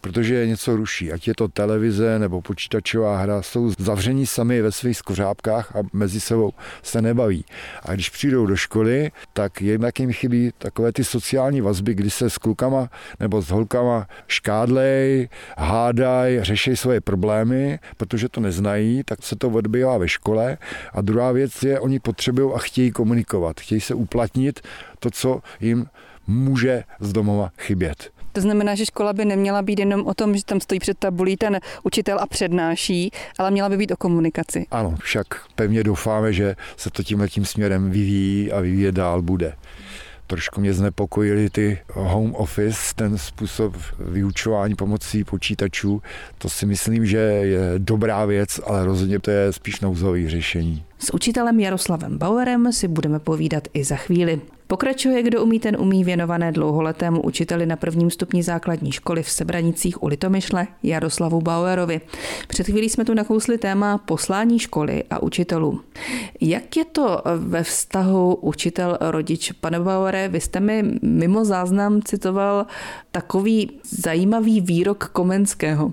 protože 0.01 0.47
něco 0.47 0.77
ruší. 0.77 1.13
Ať 1.13 1.29
je 1.29 1.35
to 1.35 1.49
televize 1.49 2.19
nebo 2.19 2.43
počítačová 2.43 3.19
hra, 3.19 3.43
jsou 3.55 3.73
zavření 3.79 4.27
sami 4.27 4.63
ve 4.63 4.73
svých 4.73 4.97
skořápkách 4.97 5.77
a 5.77 5.79
mezi 5.93 6.21
sebou 6.21 6.53
se 6.83 7.03
nebaví. 7.03 7.45
A 7.83 7.95
když 7.95 8.11
přijdou 8.11 8.47
do 8.47 8.57
školy, 8.57 9.11
tak 9.33 9.63
jednak 9.63 10.01
jim 10.01 10.13
chybí 10.13 10.51
takové 10.59 10.93
ty 10.93 11.05
sociální 11.05 11.61
vazby, 11.61 11.95
kdy 11.95 12.11
se 12.11 12.31
s 12.31 12.39
klukama 12.39 12.91
nebo 13.21 13.43
s 13.43 13.51
holkama 13.51 14.07
škádlej, 14.27 15.29
hádaj, 15.59 16.39
řeší 16.43 16.77
svoje 16.77 17.01
problémy, 17.01 17.79
protože 17.97 18.29
to 18.29 18.41
neznají, 18.41 19.03
tak 19.05 19.23
se 19.23 19.37
to 19.37 19.49
odbývá 19.49 19.99
ve 19.99 20.09
škole. 20.09 20.59
A 20.93 21.01
druhá 21.01 21.33
věc 21.33 21.63
je, 21.63 21.81
oni 21.81 22.01
potřebují 22.01 22.53
a 22.55 22.59
chtějí 22.59 22.91
komunikovat, 22.91 23.61
chtějí 23.61 23.81
se 23.81 23.95
uplatnit 23.95 24.61
to, 24.99 25.11
co 25.11 25.41
jim 25.61 25.87
může 26.27 26.85
z 27.01 27.13
domova 27.13 27.51
chybět. 27.59 28.24
To 28.35 28.41
znamená, 28.41 28.75
že 28.75 28.87
škola 28.87 29.13
by 29.13 29.25
neměla 29.25 29.63
být 29.63 29.79
jenom 29.79 30.07
o 30.07 30.15
tom, 30.15 30.37
že 30.37 30.45
tam 30.45 30.61
stojí 30.61 30.81
před 30.81 30.99
tabulí 30.99 31.37
ten 31.37 31.61
učitel 31.83 32.19
a 32.21 32.27
přednáší, 32.27 33.11
ale 33.39 33.51
měla 33.51 33.69
by 33.69 33.77
být 33.77 33.91
o 33.91 33.97
komunikaci. 33.97 34.67
Ano, 34.71 34.95
však 35.01 35.27
pevně 35.55 35.85
doufáme, 35.85 36.33
že 36.33 36.57
se 36.77 36.91
to 36.91 37.03
tímhle 37.03 37.29
tím 37.29 37.45
směrem 37.45 37.91
vyvíjí 37.91 38.53
a 38.53 38.61
vyvíje 38.61 38.93
dál 38.93 39.23
bude. 39.23 39.55
Trošku 40.27 40.61
mě 40.61 40.75
znepokojili 40.75 41.51
ty 41.51 41.79
home 41.93 42.35
office, 42.35 42.79
ten 42.97 43.19
způsob 43.19 43.77
vyučování 43.99 44.75
pomocí 44.75 45.25
počítačů. 45.25 46.03
To 46.39 46.49
si 46.49 46.67
myslím, 46.67 47.07
že 47.07 47.19
je 47.19 47.61
dobrá 47.79 48.25
věc, 48.25 48.61
ale 48.67 48.85
rozhodně 48.85 49.19
to 49.19 49.31
je 49.31 49.53
spíš 49.53 49.81
nouzový 49.81 50.29
řešení. 50.29 50.85
S 50.99 51.15
učitelem 51.15 51.61
Jaroslavem 51.61 52.19
Bauerem 52.19 52.73
si 52.73 52.89
budeme 52.89 53.19
povídat 53.19 53.69
i 53.75 53.85
za 53.85 53.97
chvíli. 53.97 54.41
Pokračuje, 54.75 55.23
kdo 55.23 55.43
umí, 55.43 55.61
ten 55.61 55.77
umí 55.81 56.05
věnované 56.05 56.53
dlouholetému 56.53 57.23
učiteli 57.23 57.67
na 57.67 57.77
prvním 57.77 58.11
stupni 58.11 58.43
základní 58.43 58.93
školy 58.93 59.23
v 59.23 59.31
Sebranicích 59.31 60.03
u 60.03 60.07
Litomyšle 60.07 60.67
Jaroslavu 60.83 61.41
Bauerovi. 61.41 62.01
Před 62.49 62.67
chvílí 62.67 62.91
jsme 62.91 63.05
tu 63.05 63.15
nakousli 63.15 63.59
téma 63.59 63.99
poslání 63.99 64.59
školy 64.59 65.05
a 65.11 65.23
učitelů. 65.23 65.81
Jak 66.41 66.77
je 66.77 66.85
to 66.85 67.23
ve 67.37 67.63
vztahu 67.63 68.35
učitel-rodič? 68.35 69.53
Pane 69.53 69.81
Bauere, 69.81 70.29
vy 70.29 70.41
jste 70.41 70.61
mi 70.61 70.83
mimo 71.03 71.45
záznam 71.45 72.03
citoval 72.03 72.67
takový 73.11 73.71
zajímavý 73.85 74.61
výrok 74.61 75.09
Komenského 75.13 75.93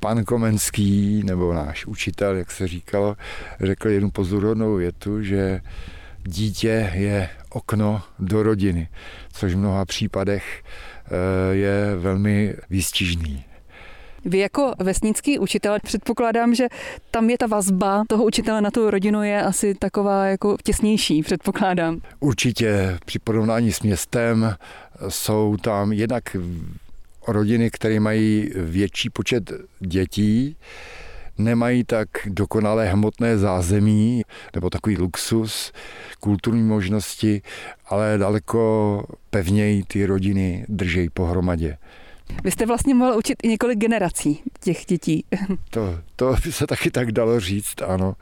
pan 0.00 0.24
Komenský, 0.24 1.22
nebo 1.24 1.52
náš 1.52 1.86
učitel, 1.86 2.36
jak 2.36 2.50
se 2.50 2.68
říkalo, 2.68 3.16
řekl 3.60 3.88
jednu 3.88 4.10
pozorodnou 4.10 4.74
větu, 4.74 5.22
že 5.22 5.60
dítě 6.24 6.90
je 6.94 7.28
okno 7.50 8.02
do 8.18 8.42
rodiny, 8.42 8.88
což 9.32 9.54
v 9.54 9.58
mnoha 9.58 9.84
případech 9.84 10.62
eh, 10.62 11.54
je 11.54 11.96
velmi 11.96 12.54
výstižný. 12.70 13.44
Vy 14.24 14.38
jako 14.38 14.72
vesnický 14.78 15.38
učitel 15.38 15.78
předpokládám, 15.82 16.54
že 16.54 16.66
tam 17.10 17.30
je 17.30 17.38
ta 17.38 17.46
vazba 17.46 18.04
toho 18.08 18.24
učitele 18.24 18.60
na 18.60 18.70
tu 18.70 18.90
rodinu 18.90 19.22
je 19.22 19.42
asi 19.42 19.74
taková 19.74 20.26
jako 20.26 20.56
těsnější, 20.62 21.22
předpokládám. 21.22 22.00
Určitě 22.20 22.98
při 23.04 23.18
porovnání 23.18 23.72
s 23.72 23.80
městem 23.80 24.54
jsou 25.08 25.56
tam 25.56 25.92
jednak 25.92 26.36
rodiny, 27.28 27.70
které 27.70 28.00
mají 28.00 28.50
větší 28.56 29.10
počet 29.10 29.52
dětí, 29.80 30.56
nemají 31.38 31.84
tak 31.84 32.08
dokonalé 32.26 32.88
hmotné 32.88 33.38
zázemí 33.38 34.22
nebo 34.54 34.70
takový 34.70 34.96
luxus, 34.96 35.72
kulturní 36.20 36.62
možnosti, 36.62 37.42
ale 37.86 38.18
daleko 38.18 39.04
pevněji 39.30 39.82
ty 39.82 40.06
rodiny 40.06 40.66
držejí 40.68 41.10
pohromadě. 41.10 41.78
Vy 42.44 42.50
jste 42.50 42.66
vlastně 42.66 42.94
mohl 42.94 43.18
učit 43.18 43.38
i 43.42 43.48
několik 43.48 43.78
generací 43.78 44.42
těch 44.60 44.84
dětí. 44.86 45.24
To, 45.70 45.98
to 46.16 46.34
by 46.44 46.52
se 46.52 46.66
taky 46.66 46.90
tak 46.90 47.12
dalo 47.12 47.40
říct, 47.40 47.82
ano 47.86 48.16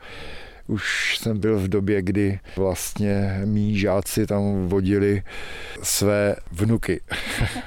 už 0.71 1.17
jsem 1.17 1.39
byl 1.39 1.59
v 1.59 1.67
době, 1.67 2.01
kdy 2.01 2.39
vlastně 2.55 3.41
mý 3.45 3.79
žáci 3.79 4.27
tam 4.27 4.67
vodili 4.67 5.23
své 5.83 6.35
vnuky. 6.51 7.01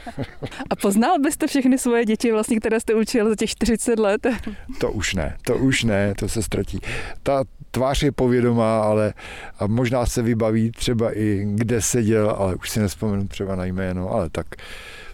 A 0.70 0.76
poznal 0.76 1.18
byste 1.18 1.46
všechny 1.46 1.78
svoje 1.78 2.04
děti, 2.04 2.32
vlastně, 2.32 2.60
které 2.60 2.80
jste 2.80 2.94
učil 2.94 3.28
za 3.28 3.36
těch 3.36 3.50
40 3.50 3.98
let? 3.98 4.26
To 4.80 4.92
už 4.92 5.14
ne, 5.14 5.36
to 5.46 5.56
už 5.56 5.84
ne, 5.84 6.14
to 6.18 6.28
se 6.28 6.42
ztratí. 6.42 6.80
Ta 7.22 7.44
tvář 7.70 8.02
je 8.02 8.12
povědomá, 8.12 8.80
ale 8.80 9.14
a 9.58 9.66
možná 9.66 10.06
se 10.06 10.22
vybaví 10.22 10.70
třeba 10.70 11.18
i 11.18 11.46
kde 11.48 11.82
seděl, 11.82 12.30
ale 12.30 12.54
už 12.54 12.70
si 12.70 12.80
nespomenu 12.80 13.28
třeba 13.28 13.56
na 13.56 13.64
jméno, 13.64 14.10
ale 14.10 14.30
tak 14.30 14.46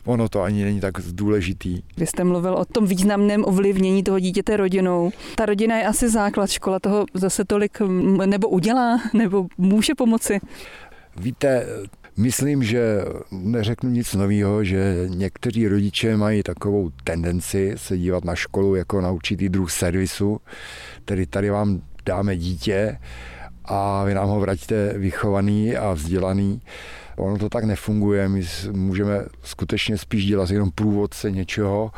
ono 0.04 0.28
to 0.28 0.42
ani 0.42 0.64
není 0.64 0.80
tak 0.80 0.94
důležitý. 1.12 1.82
Vy 1.96 2.06
jste 2.06 2.24
mluvil 2.24 2.54
o 2.54 2.64
tom 2.64 2.86
významném 2.86 3.44
ovlivnění 3.44 4.02
toho 4.02 4.18
dítěte 4.18 4.56
rodinou. 4.56 5.10
Ta 5.36 5.46
rodina 5.46 5.76
je 5.76 5.86
asi 5.86 6.08
základ, 6.08 6.50
škola 6.50 6.78
toho 6.78 7.06
zase 7.14 7.44
tolik 7.44 7.80
nebo 8.26 8.48
udělá, 8.48 9.00
nebo 9.12 9.46
může 9.58 9.94
pomoci. 9.94 10.40
Víte, 11.16 11.66
Myslím, 12.16 12.62
že 12.62 13.04
neřeknu 13.30 13.90
nic 13.90 14.14
nového, 14.14 14.64
že 14.64 15.04
někteří 15.06 15.68
rodiče 15.68 16.16
mají 16.16 16.42
takovou 16.42 16.90
tendenci 17.04 17.72
se 17.76 17.98
dívat 17.98 18.24
na 18.24 18.34
školu 18.34 18.74
jako 18.74 19.00
na 19.00 19.10
určitý 19.10 19.48
druh 19.48 19.70
servisu, 19.70 20.40
tedy 21.04 21.26
tady 21.26 21.50
vám 21.50 21.80
dáme 22.06 22.36
dítě 22.36 22.98
a 23.64 24.04
vy 24.04 24.14
nám 24.14 24.28
ho 24.28 24.40
vratíte 24.40 24.92
vychovaný 24.98 25.76
a 25.76 25.92
vzdělaný. 25.92 26.60
Ono 27.16 27.38
to 27.38 27.48
tak 27.48 27.64
nefunguje, 27.64 28.28
my 28.28 28.42
můžeme 28.72 29.24
skutečně 29.42 29.98
spíš 29.98 30.26
dělat 30.26 30.50
jenom 30.50 30.70
průvodce 30.70 31.30
něčeho 31.30 31.90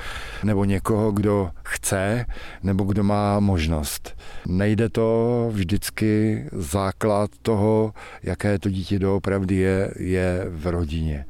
nebo 0.45 0.65
někoho, 0.65 1.13
kdo 1.13 1.51
chce 1.65 2.27
nebo 2.63 2.85
kdo 2.85 3.05
má 3.05 3.41
možnost. 3.41 4.17
Nejde 4.47 4.89
to 4.89 5.49
vždycky 5.53 6.45
základ 6.53 7.31
toho, 7.43 7.93
jaké 8.23 8.59
to 8.59 8.71
dítě 8.71 8.99
doopravdy 8.99 9.55
je, 9.55 9.95
je 9.99 10.47
v 10.49 10.67
rodině. 10.67 11.25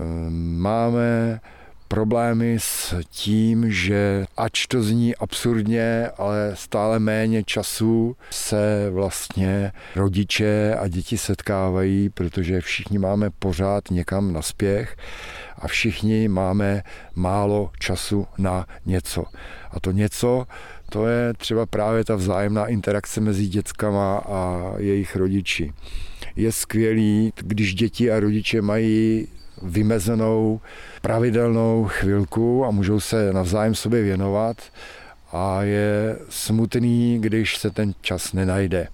Ehm, 0.00 0.58
máme 0.58 1.40
problémy 1.88 2.56
s 2.60 2.94
tím, 3.10 3.70
že 3.70 4.26
ač 4.36 4.66
to 4.66 4.82
zní 4.82 5.16
absurdně, 5.16 6.10
ale 6.18 6.50
stále 6.54 6.98
méně 6.98 7.44
času 7.44 8.16
se 8.30 8.90
vlastně 8.90 9.72
rodiče 9.96 10.74
a 10.80 10.88
děti 10.88 11.18
setkávají, 11.18 12.08
protože 12.08 12.60
všichni 12.60 12.98
máme 12.98 13.30
pořád 13.30 13.90
někam 13.90 14.32
na 14.32 14.42
spěch 14.42 14.96
a 15.58 15.68
všichni 15.68 16.28
máme 16.28 16.82
málo 17.14 17.70
času 17.78 18.26
na 18.38 18.66
něco. 18.86 19.24
A 19.70 19.80
to 19.80 19.90
něco, 19.90 20.46
to 20.90 21.06
je 21.06 21.34
třeba 21.34 21.66
právě 21.66 22.04
ta 22.04 22.14
vzájemná 22.14 22.66
interakce 22.66 23.20
mezi 23.20 23.46
dětskama 23.46 24.18
a 24.18 24.72
jejich 24.76 25.16
rodiči. 25.16 25.72
Je 26.36 26.52
skvělý, 26.52 27.32
když 27.36 27.74
děti 27.74 28.10
a 28.10 28.20
rodiče 28.20 28.62
mají 28.62 29.28
vymezenou 29.62 30.60
pravidelnou 31.02 31.84
chvilku 31.88 32.64
a 32.64 32.70
můžou 32.70 33.00
se 33.00 33.32
navzájem 33.32 33.74
sobě 33.74 34.02
věnovat 34.02 34.56
a 35.32 35.62
je 35.62 36.16
smutný, 36.28 37.18
když 37.20 37.56
se 37.56 37.70
ten 37.70 37.94
čas 38.00 38.32
nenajde. 38.32 38.88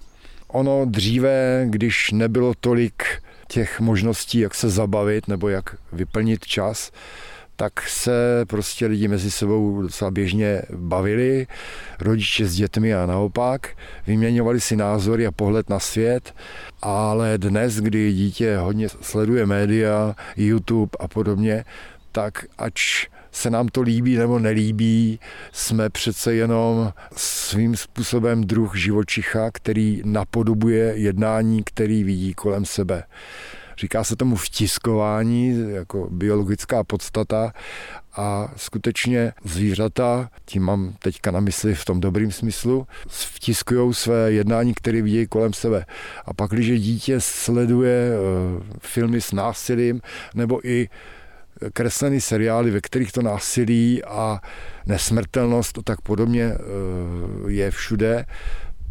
Ono 0.47 0.85
dříve, 0.85 1.65
když 1.69 2.11
nebylo 2.11 2.53
tolik 2.59 3.03
těch 3.47 3.79
možností, 3.79 4.39
jak 4.39 4.55
se 4.55 4.69
zabavit 4.69 5.27
nebo 5.27 5.49
jak 5.49 5.75
vyplnit 5.91 6.45
čas, 6.45 6.91
tak 7.63 7.89
se 7.89 8.45
prostě 8.47 8.85
lidi 8.85 9.07
mezi 9.07 9.31
sebou 9.31 9.81
docela 9.81 10.11
běžně 10.11 10.61
bavili, 10.75 11.47
rodiče 11.99 12.47
s 12.47 12.55
dětmi 12.55 12.93
a 12.93 13.05
naopak, 13.05 13.77
vyměňovali 14.07 14.61
si 14.61 14.75
názory 14.75 15.27
a 15.27 15.31
pohled 15.31 15.69
na 15.69 15.79
svět, 15.79 16.35
ale 16.81 17.37
dnes, 17.37 17.75
kdy 17.75 18.13
dítě 18.13 18.57
hodně 18.57 18.89
sleduje 18.89 19.45
média, 19.45 20.15
YouTube 20.37 20.97
a 20.99 21.07
podobně, 21.07 21.65
tak 22.11 22.45
ač 22.57 23.07
se 23.31 23.49
nám 23.49 23.67
to 23.67 23.81
líbí 23.81 24.17
nebo 24.17 24.39
nelíbí, 24.39 25.19
jsme 25.51 25.89
přece 25.89 26.33
jenom 26.33 26.93
svým 27.15 27.75
způsobem 27.75 28.43
druh 28.43 28.75
živočicha, 28.75 29.51
který 29.51 30.01
napodobuje 30.05 30.93
jednání, 30.95 31.63
který 31.63 32.03
vidí 32.03 32.33
kolem 32.33 32.65
sebe. 32.65 33.03
Říká 33.77 34.03
se 34.03 34.15
tomu 34.15 34.35
vtiskování, 34.35 35.69
jako 35.69 36.07
biologická 36.11 36.83
podstata 36.83 37.53
a 38.15 38.51
skutečně 38.55 39.33
zvířata, 39.43 40.29
tím 40.45 40.63
mám 40.63 40.93
teďka 40.99 41.31
na 41.31 41.39
mysli 41.39 41.75
v 41.75 41.85
tom 41.85 42.01
dobrým 42.01 42.31
smyslu, 42.31 42.87
vtiskují 43.07 43.93
své 43.93 44.31
jednání, 44.31 44.73
které 44.73 45.01
vidějí 45.01 45.27
kolem 45.27 45.53
sebe. 45.53 45.85
A 46.25 46.33
pak, 46.33 46.51
když 46.51 46.81
dítě 46.81 47.21
sleduje 47.21 48.11
eh, 48.13 48.63
filmy 48.79 49.21
s 49.21 49.31
násilím 49.31 50.01
nebo 50.35 50.67
i 50.67 50.89
kreslený 51.73 52.21
seriály, 52.21 52.71
ve 52.71 52.81
kterých 52.81 53.11
to 53.11 53.21
násilí 53.21 54.03
a 54.03 54.39
nesmrtelnost 54.85 55.77
a 55.77 55.81
tak 55.81 56.01
podobně 56.01 56.43
eh, 56.43 56.57
je 57.47 57.71
všude, 57.71 58.25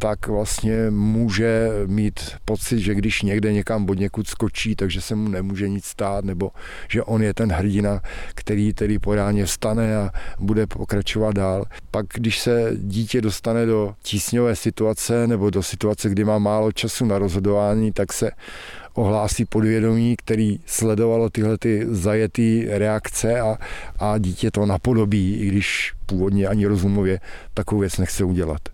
tak 0.02 0.26
vlastně 0.26 0.90
může 0.90 1.70
mít 1.86 2.20
pocit, 2.44 2.80
že 2.80 2.94
když 2.94 3.22
někde 3.22 3.52
někam 3.52 3.90
od 3.90 3.98
někud 3.98 4.26
skočí, 4.28 4.76
takže 4.76 5.00
se 5.00 5.14
mu 5.14 5.28
nemůže 5.28 5.68
nic 5.68 5.84
stát, 5.84 6.24
nebo 6.24 6.50
že 6.88 7.02
on 7.02 7.22
je 7.22 7.34
ten 7.34 7.52
hrdina, 7.52 8.00
který 8.34 8.72
tedy 8.72 8.98
poráně 8.98 9.44
vstane 9.44 9.96
a 9.96 10.10
bude 10.38 10.66
pokračovat 10.66 11.34
dál. 11.34 11.64
Pak, 11.90 12.06
když 12.14 12.38
se 12.38 12.72
dítě 12.76 13.20
dostane 13.20 13.66
do 13.66 13.94
tísňové 14.02 14.56
situace 14.56 15.26
nebo 15.26 15.50
do 15.50 15.62
situace, 15.62 16.10
kdy 16.10 16.24
má 16.24 16.38
málo 16.38 16.72
času 16.72 17.04
na 17.04 17.18
rozhodování, 17.18 17.92
tak 17.92 18.12
se 18.12 18.30
ohlásí 18.94 19.44
podvědomí, 19.44 20.16
který 20.16 20.58
sledovalo 20.66 21.30
tyhle 21.30 21.58
ty 21.58 21.86
zajetý 21.88 22.64
reakce 22.68 23.40
a, 23.40 23.56
a 23.98 24.18
dítě 24.18 24.50
to 24.50 24.66
napodobí, 24.66 25.36
i 25.36 25.46
když 25.46 25.92
původně 26.06 26.46
ani 26.46 26.66
rozumově 26.66 27.20
takovou 27.54 27.80
věc 27.80 27.98
nechce 27.98 28.24
udělat. 28.24 28.71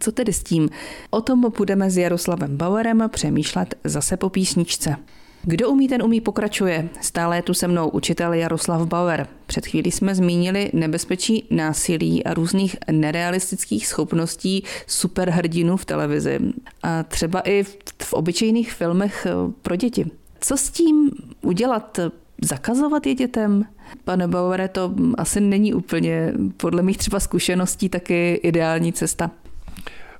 Co 0.00 0.12
tedy 0.12 0.32
s 0.32 0.42
tím? 0.42 0.68
O 1.10 1.20
tom 1.20 1.52
budeme 1.58 1.90
s 1.90 1.96
Jaroslavem 1.96 2.56
Bauerem 2.56 3.04
přemýšlet 3.08 3.74
zase 3.84 4.16
po 4.16 4.30
písničce. 4.30 4.96
Kdo 5.42 5.70
umí, 5.70 5.88
ten 5.88 6.02
umí 6.02 6.20
pokračuje. 6.20 6.88
Stále 7.00 7.36
je 7.36 7.42
tu 7.42 7.54
se 7.54 7.68
mnou 7.68 7.88
učitel 7.88 8.32
Jaroslav 8.32 8.88
Bauer. 8.88 9.26
Před 9.46 9.66
chvílí 9.66 9.90
jsme 9.90 10.14
zmínili 10.14 10.70
nebezpečí 10.72 11.46
násilí 11.50 12.24
a 12.24 12.34
různých 12.34 12.76
nerealistických 12.90 13.86
schopností 13.86 14.64
superhrdinů 14.86 15.76
v 15.76 15.84
televizi. 15.84 16.38
A 16.82 17.02
třeba 17.02 17.40
i 17.40 17.62
v 18.02 18.12
obyčejných 18.12 18.72
filmech 18.72 19.26
eh, 19.26 19.32
pro 19.62 19.76
děti. 19.76 20.10
Co 20.40 20.56
s 20.56 20.70
tím 20.70 21.10
udělat? 21.42 22.00
Zakazovat 22.42 23.06
je 23.06 23.14
dětem? 23.14 23.64
Pane 24.04 24.28
Bauere, 24.28 24.68
to 24.68 24.94
asi 25.18 25.40
není 25.40 25.74
úplně 25.74 26.32
podle 26.56 26.82
mých 26.82 26.98
třeba 26.98 27.20
zkušeností 27.20 27.88
taky 27.88 28.40
ideální 28.42 28.92
cesta. 28.92 29.30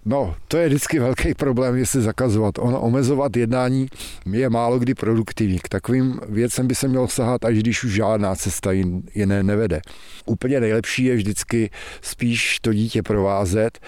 No, 0.04 0.34
to 0.48 0.56
je 0.56 0.68
vždycky 0.68 0.98
velký 0.98 1.34
problém, 1.34 1.76
jestli 1.76 2.02
zakazovat. 2.02 2.58
Ono 2.58 2.80
omezovat 2.80 3.36
jednání 3.36 3.86
je 4.32 4.50
málo 4.50 4.78
kdy 4.78 4.94
produktivní. 4.94 5.58
K 5.58 5.68
takovým 5.68 6.20
věcem 6.28 6.66
by 6.66 6.74
se 6.74 6.88
mělo 6.88 7.08
sahat, 7.08 7.44
až 7.44 7.58
když 7.58 7.84
už 7.84 7.92
žádná 7.92 8.34
cesta 8.34 8.72
jiné 9.14 9.42
nevede. 9.42 9.80
Úplně 10.26 10.60
nejlepší 10.60 11.04
je 11.04 11.16
vždycky 11.16 11.70
spíš 12.02 12.58
to 12.60 12.72
dítě 12.72 13.02
provázet, 13.02 13.78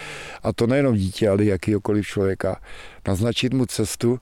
a 0.43 0.53
to 0.53 0.67
nejenom 0.67 0.95
dítě, 0.95 1.29
ale 1.29 1.45
jakýkoliv 1.45 2.07
člověka. 2.07 2.61
Naznačit 3.09 3.55
mu 3.55 3.67
cestu 3.67 4.19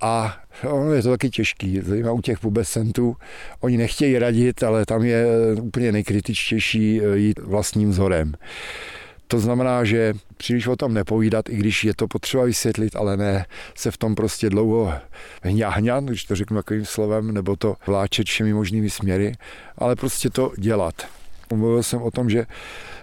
a 0.00 0.36
ono 0.62 0.92
je 0.92 1.02
to 1.02 1.10
taky 1.10 1.30
těžký, 1.30 1.80
zejména 1.80 2.12
u 2.12 2.20
těch 2.20 2.38
pubescentů. 2.38 3.16
Oni 3.60 3.76
nechtějí 3.76 4.18
radit, 4.18 4.62
ale 4.62 4.86
tam 4.86 5.04
je 5.04 5.26
úplně 5.62 5.92
nejkritičtější 5.92 7.00
jít 7.14 7.38
vlastním 7.38 7.90
vzorem. 7.90 8.34
To 9.26 9.40
znamená, 9.40 9.84
že 9.84 10.14
příliš 10.36 10.66
o 10.66 10.76
tom 10.76 10.94
nepovídat, 10.94 11.48
i 11.48 11.56
když 11.56 11.84
je 11.84 11.94
to 11.94 12.08
potřeba 12.08 12.44
vysvětlit, 12.44 12.96
ale 12.96 13.16
ne 13.16 13.46
se 13.74 13.90
v 13.90 13.96
tom 13.96 14.14
prostě 14.14 14.50
dlouho 14.50 14.92
hňahňat, 15.42 16.04
když 16.04 16.24
to 16.24 16.36
řeknu 16.36 16.56
takovým 16.56 16.84
slovem, 16.84 17.34
nebo 17.34 17.56
to 17.56 17.76
vláčet 17.86 18.26
všemi 18.26 18.54
možnými 18.54 18.90
směry, 18.90 19.36
ale 19.78 19.96
prostě 19.96 20.30
to 20.30 20.52
dělat. 20.58 20.94
Mluvil 21.52 21.82
jsem 21.82 22.02
o 22.02 22.10
tom, 22.10 22.30
že 22.30 22.46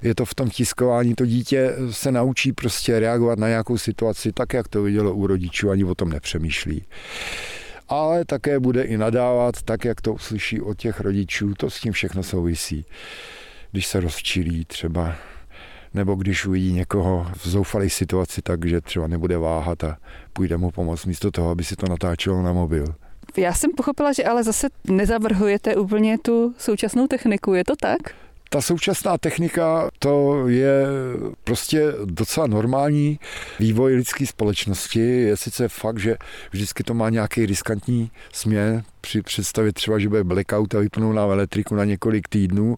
je 0.02 0.16
to 0.16 0.26
v 0.26 0.36
tom 0.36 0.50
tiskování, 0.50 1.16
to 1.16 1.26
dítě 1.26 1.76
se 1.92 2.12
naučí 2.12 2.54
prostě 2.54 3.00
reagovat 3.00 3.40
na 3.40 3.48
nějakou 3.48 3.78
situaci 3.78 4.32
tak, 4.32 4.54
jak 4.54 4.68
to 4.68 4.84
vidělo 4.84 5.14
u 5.14 5.28
rodičů, 5.28 5.70
ani 5.70 5.84
o 5.84 5.96
tom 5.96 6.10
nepřemýšlí 6.10 6.86
ale 7.92 8.26
také 8.26 8.60
bude 8.60 8.84
i 8.84 8.98
nadávat 8.98 9.62
tak, 9.62 9.86
jak 9.86 10.02
to 10.02 10.14
uslyší 10.14 10.62
od 10.62 10.78
těch 10.78 11.00
rodičů. 11.00 11.54
To 11.54 11.70
s 11.70 11.80
tím 11.80 11.94
všechno 11.94 12.24
souvisí. 12.24 12.86
Když 13.72 13.88
se 13.88 14.00
rozčilí 14.00 14.66
třeba 14.66 15.16
nebo 15.94 16.16
když 16.16 16.46
uvidí 16.46 16.74
někoho 16.74 17.28
v 17.38 17.48
zoufalé 17.48 17.90
situaci, 17.90 18.42
takže 18.42 18.82
třeba 18.82 19.08
nebude 19.08 19.38
váhat 19.38 19.84
a 19.84 19.98
půjde 20.34 20.58
mu 20.58 20.72
pomoct 20.72 21.06
místo 21.06 21.32
toho, 21.32 21.50
aby 21.50 21.64
si 21.64 21.76
to 21.76 21.88
natáčelo 21.88 22.42
na 22.42 22.54
mobil. 22.54 22.86
Já 23.38 23.54
jsem 23.54 23.72
pochopila, 23.72 24.14
že 24.14 24.24
ale 24.24 24.44
zase 24.44 24.68
nezavrhujete 24.88 25.76
úplně 25.76 26.18
tu 26.18 26.56
současnou 26.58 27.08
techniku, 27.08 27.54
je 27.54 27.64
to 27.64 27.76
tak? 27.76 28.00
Ta 28.54 28.62
současná 28.62 29.18
technika, 29.18 29.90
to 30.00 30.48
je 30.48 30.86
prostě 31.44 31.94
docela 32.06 32.48
normální 32.48 33.20
vývoj 33.60 33.96
lidské 33.96 34.28
společnosti. 34.28 35.00
Je 35.00 35.38
sice 35.38 35.68
fakt, 35.68 36.00
že 36.00 36.18
vždycky 36.52 36.84
to 36.84 36.94
má 36.94 37.10
nějaký 37.10 37.46
riskantní 37.46 38.12
směr, 38.34 38.84
při 39.02 39.22
představě 39.22 39.74
třeba, 39.74 40.00
že 40.00 40.10
bude 40.10 40.24
blackout 40.24 40.76
a 40.76 40.80
vypnou 40.80 41.14
nám 41.14 41.30
elektriku 41.30 41.76
na 41.76 41.86
několik 41.86 42.28
týdnů. 42.28 42.76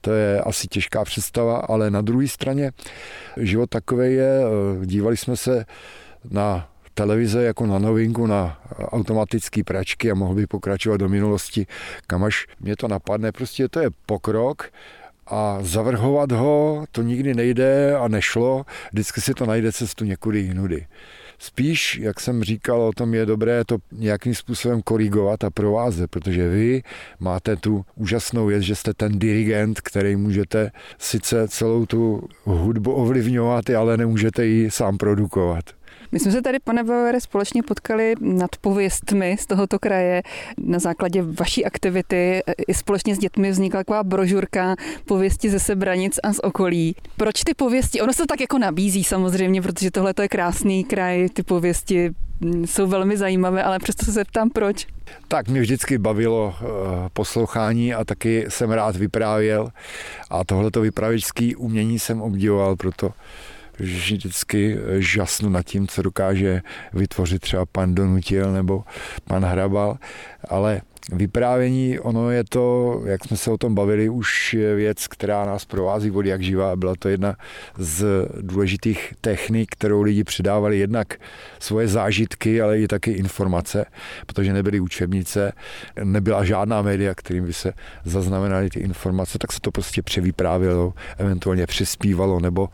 To 0.00 0.12
je 0.12 0.40
asi 0.40 0.68
těžká 0.68 1.04
představa, 1.04 1.58
ale 1.58 1.90
na 1.90 2.00
druhé 2.00 2.28
straně 2.28 2.72
život 3.36 3.70
takový 3.70 4.14
je. 4.14 4.40
Dívali 4.84 5.16
jsme 5.16 5.36
se 5.36 5.64
na 6.30 6.68
televize 6.94 7.42
jako 7.42 7.66
na 7.66 7.78
novinku 7.78 8.26
na 8.26 8.60
automatické 8.78 9.64
pračky 9.64 10.10
a 10.10 10.14
mohl 10.14 10.34
by 10.34 10.46
pokračovat 10.46 10.96
do 10.96 11.08
minulosti, 11.08 11.66
kam 12.06 12.24
až 12.24 12.46
mě 12.60 12.76
to 12.76 12.88
napadne. 12.88 13.32
Prostě 13.32 13.68
to 13.68 13.80
je 13.80 13.90
pokrok 14.06 14.70
a 15.30 15.58
zavrhovat 15.60 16.32
ho 16.32 16.84
to 16.92 17.02
nikdy 17.02 17.34
nejde 17.34 17.96
a 17.96 18.08
nešlo, 18.08 18.66
vždycky 18.92 19.20
si 19.20 19.34
to 19.34 19.46
najde 19.46 19.72
cestu 19.72 20.04
někudy 20.04 20.38
jinudy. 20.38 20.86
Spíš, 21.42 21.98
jak 21.98 22.20
jsem 22.20 22.44
říkal, 22.44 22.82
o 22.82 22.92
tom 22.92 23.14
je 23.14 23.26
dobré 23.26 23.64
to 23.64 23.76
nějakým 23.92 24.34
způsobem 24.34 24.82
korigovat 24.82 25.44
a 25.44 25.50
provázet, 25.50 26.10
protože 26.10 26.48
vy 26.48 26.82
máte 27.20 27.56
tu 27.56 27.84
úžasnou 27.94 28.46
věc, 28.46 28.62
že 28.62 28.74
jste 28.74 28.94
ten 28.94 29.18
dirigent, 29.18 29.80
který 29.80 30.16
můžete 30.16 30.70
sice 30.98 31.48
celou 31.48 31.86
tu 31.86 32.28
hudbu 32.44 32.92
ovlivňovat, 32.92 33.70
ale 33.70 33.96
nemůžete 33.96 34.46
ji 34.46 34.70
sám 34.70 34.98
produkovat. 34.98 35.64
My 36.12 36.18
jsme 36.18 36.32
se 36.32 36.42
tady, 36.42 36.58
pane 36.58 36.84
Bauere, 36.84 37.20
společně 37.20 37.62
potkali 37.62 38.14
nad 38.20 38.56
pověstmi 38.60 39.36
z 39.40 39.46
tohoto 39.46 39.78
kraje. 39.78 40.22
Na 40.58 40.78
základě 40.78 41.22
vaší 41.22 41.64
aktivity 41.64 42.42
i 42.68 42.74
společně 42.74 43.16
s 43.16 43.18
dětmi 43.18 43.50
vznikla 43.50 43.80
taková 43.80 44.04
brožurka 44.04 44.76
pověsti 45.04 45.50
ze 45.50 45.58
Sebranic 45.60 46.18
a 46.22 46.32
z 46.32 46.38
okolí. 46.38 46.96
Proč 47.16 47.44
ty 47.44 47.54
pověsti? 47.54 48.00
Ono 48.00 48.12
se 48.12 48.26
tak 48.26 48.40
jako 48.40 48.58
nabízí 48.58 49.04
samozřejmě, 49.04 49.62
protože 49.62 49.90
tohle 49.90 50.14
je 50.22 50.28
krásný 50.28 50.84
kraj, 50.84 51.28
ty 51.28 51.42
pověsti 51.42 52.10
mm, 52.40 52.66
jsou 52.66 52.86
velmi 52.86 53.16
zajímavé, 53.16 53.62
ale 53.62 53.78
přesto 53.78 54.04
se 54.04 54.12
zeptám, 54.12 54.50
proč. 54.50 54.86
Tak 55.28 55.48
mě 55.48 55.60
vždycky 55.60 55.98
bavilo 55.98 56.54
eh, 56.60 56.64
poslouchání 57.12 57.94
a 57.94 58.04
taky 58.04 58.46
jsem 58.48 58.70
rád 58.70 58.96
vyprávěl 58.96 59.70
a 60.30 60.44
tohleto 60.44 60.80
vypravěčské 60.80 61.56
umění 61.56 61.98
jsem 61.98 62.22
obdivoval, 62.22 62.76
proto 62.76 63.12
vždycky 63.80 64.76
žasnu 64.98 65.48
nad 65.48 65.62
tím, 65.62 65.88
co 65.88 66.02
dokáže 66.02 66.62
vytvořit 66.92 67.42
třeba 67.42 67.66
pan 67.66 67.94
Donutil 67.94 68.52
nebo 68.52 68.84
pan 69.24 69.44
Hrabal, 69.44 69.98
ale 70.48 70.80
Vyprávění, 71.12 71.98
ono 71.98 72.30
je 72.30 72.44
to, 72.48 73.00
jak 73.04 73.24
jsme 73.24 73.36
se 73.36 73.50
o 73.50 73.58
tom 73.58 73.74
bavili, 73.74 74.08
už 74.08 74.54
je 74.54 74.74
věc, 74.74 75.06
která 75.06 75.44
nás 75.44 75.64
provází 75.64 76.10
od 76.10 76.26
jak 76.26 76.42
živá. 76.42 76.76
Byla 76.76 76.94
to 76.98 77.08
jedna 77.08 77.36
z 77.78 78.04
důležitých 78.40 79.14
technik, 79.20 79.70
kterou 79.70 80.02
lidi 80.02 80.24
předávali 80.24 80.78
jednak 80.78 81.14
svoje 81.58 81.88
zážitky, 81.88 82.62
ale 82.62 82.78
i 82.78 82.88
taky 82.88 83.10
informace, 83.10 83.84
protože 84.26 84.52
nebyly 84.52 84.80
učebnice, 84.80 85.52
nebyla 86.04 86.44
žádná 86.44 86.82
média, 86.82 87.14
kterým 87.14 87.44
by 87.44 87.52
se 87.52 87.72
zaznamenaly 88.04 88.70
ty 88.70 88.80
informace, 88.80 89.38
tak 89.38 89.52
se 89.52 89.60
to 89.60 89.70
prostě 89.70 90.02
převyprávělo, 90.02 90.94
eventuálně 91.18 91.66
přespívalo 91.66 92.40
nebo 92.40 92.68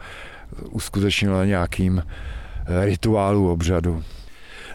uskutečnilo 0.71 1.35
na 1.37 1.45
nějakým 1.45 2.03
eh, 2.03 2.85
rituálu, 2.85 3.53
obřadu. 3.53 4.03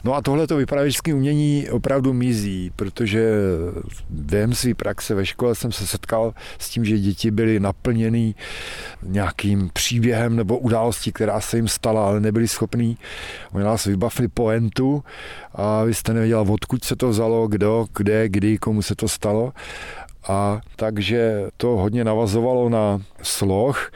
No 0.03 0.13
a 0.15 0.21
tohle 0.21 0.47
to 0.47 0.57
vypravěčské 0.57 1.13
umění 1.13 1.69
opravdu 1.69 2.13
mizí, 2.13 2.71
protože 2.75 3.31
během 4.10 4.53
své 4.53 4.73
praxe 4.73 5.15
ve 5.15 5.25
škole 5.25 5.55
jsem 5.55 5.71
se 5.71 5.88
setkal 5.88 6.34
s 6.60 6.69
tím, 6.69 6.86
že 6.86 6.99
děti 6.99 7.31
byly 7.31 7.60
naplněny 7.60 8.36
nějakým 9.03 9.69
příběhem 9.73 10.36
nebo 10.36 10.57
událostí, 10.57 11.12
která 11.12 11.41
se 11.41 11.57
jim 11.57 11.67
stala, 11.67 12.07
ale 12.07 12.19
nebyli 12.19 12.47
schopní. 12.47 12.97
Oni 13.51 13.63
nás 13.63 13.86
vybavili 13.86 14.27
poentu 14.27 15.03
a 15.53 15.84
vy 15.84 15.93
jste 15.93 16.13
nevěděla, 16.13 16.41
odkud 16.41 16.84
se 16.84 16.95
to 16.95 17.10
vzalo, 17.10 17.47
kdo, 17.47 17.86
kde, 17.97 18.29
kdy, 18.29 18.57
komu 18.57 18.81
se 18.81 18.95
to 18.95 19.07
stalo. 19.07 19.53
A 20.27 20.62
takže 20.75 21.47
to 21.57 21.67
hodně 21.67 22.03
navazovalo 22.03 22.69
na 22.69 23.01
sloh, 23.21 23.91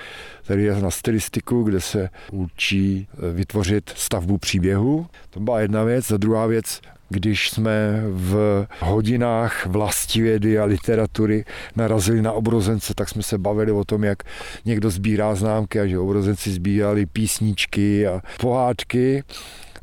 který 0.46 0.64
je 0.64 0.82
na 0.82 0.92
stylistiku, 0.92 1.64
kde 1.64 1.82
se 1.82 2.10
učí 2.32 3.08
eh, 3.14 3.34
vytvořit 3.34 3.90
stavbu 3.96 4.38
příběhu. 4.38 5.08
To 5.30 5.40
byla 5.40 5.60
jedna 5.60 5.84
věc. 5.84 6.12
A 6.12 6.18
druhá 6.18 6.46
věc, 6.46 6.82
když 7.10 7.50
jsme 7.50 8.04
v 8.08 8.66
hodinách 8.80 9.66
vlastivědy 9.66 10.60
a 10.60 10.66
literatury 10.66 11.46
narazili 11.76 12.22
na 12.22 12.32
obrozence, 12.32 12.94
tak 12.94 13.10
jsme 13.10 13.24
se 13.24 13.38
bavili 13.38 13.72
o 13.72 13.84
tom, 13.84 14.04
jak 14.04 14.24
někdo 14.66 14.90
sbírá 14.90 15.36
známky 15.36 15.80
a 15.80 15.86
že 15.86 16.00
obrozenci 16.00 16.52
sbírali 16.52 17.06
písničky 17.06 18.08
a 18.08 18.22
pohádky. 18.40 19.24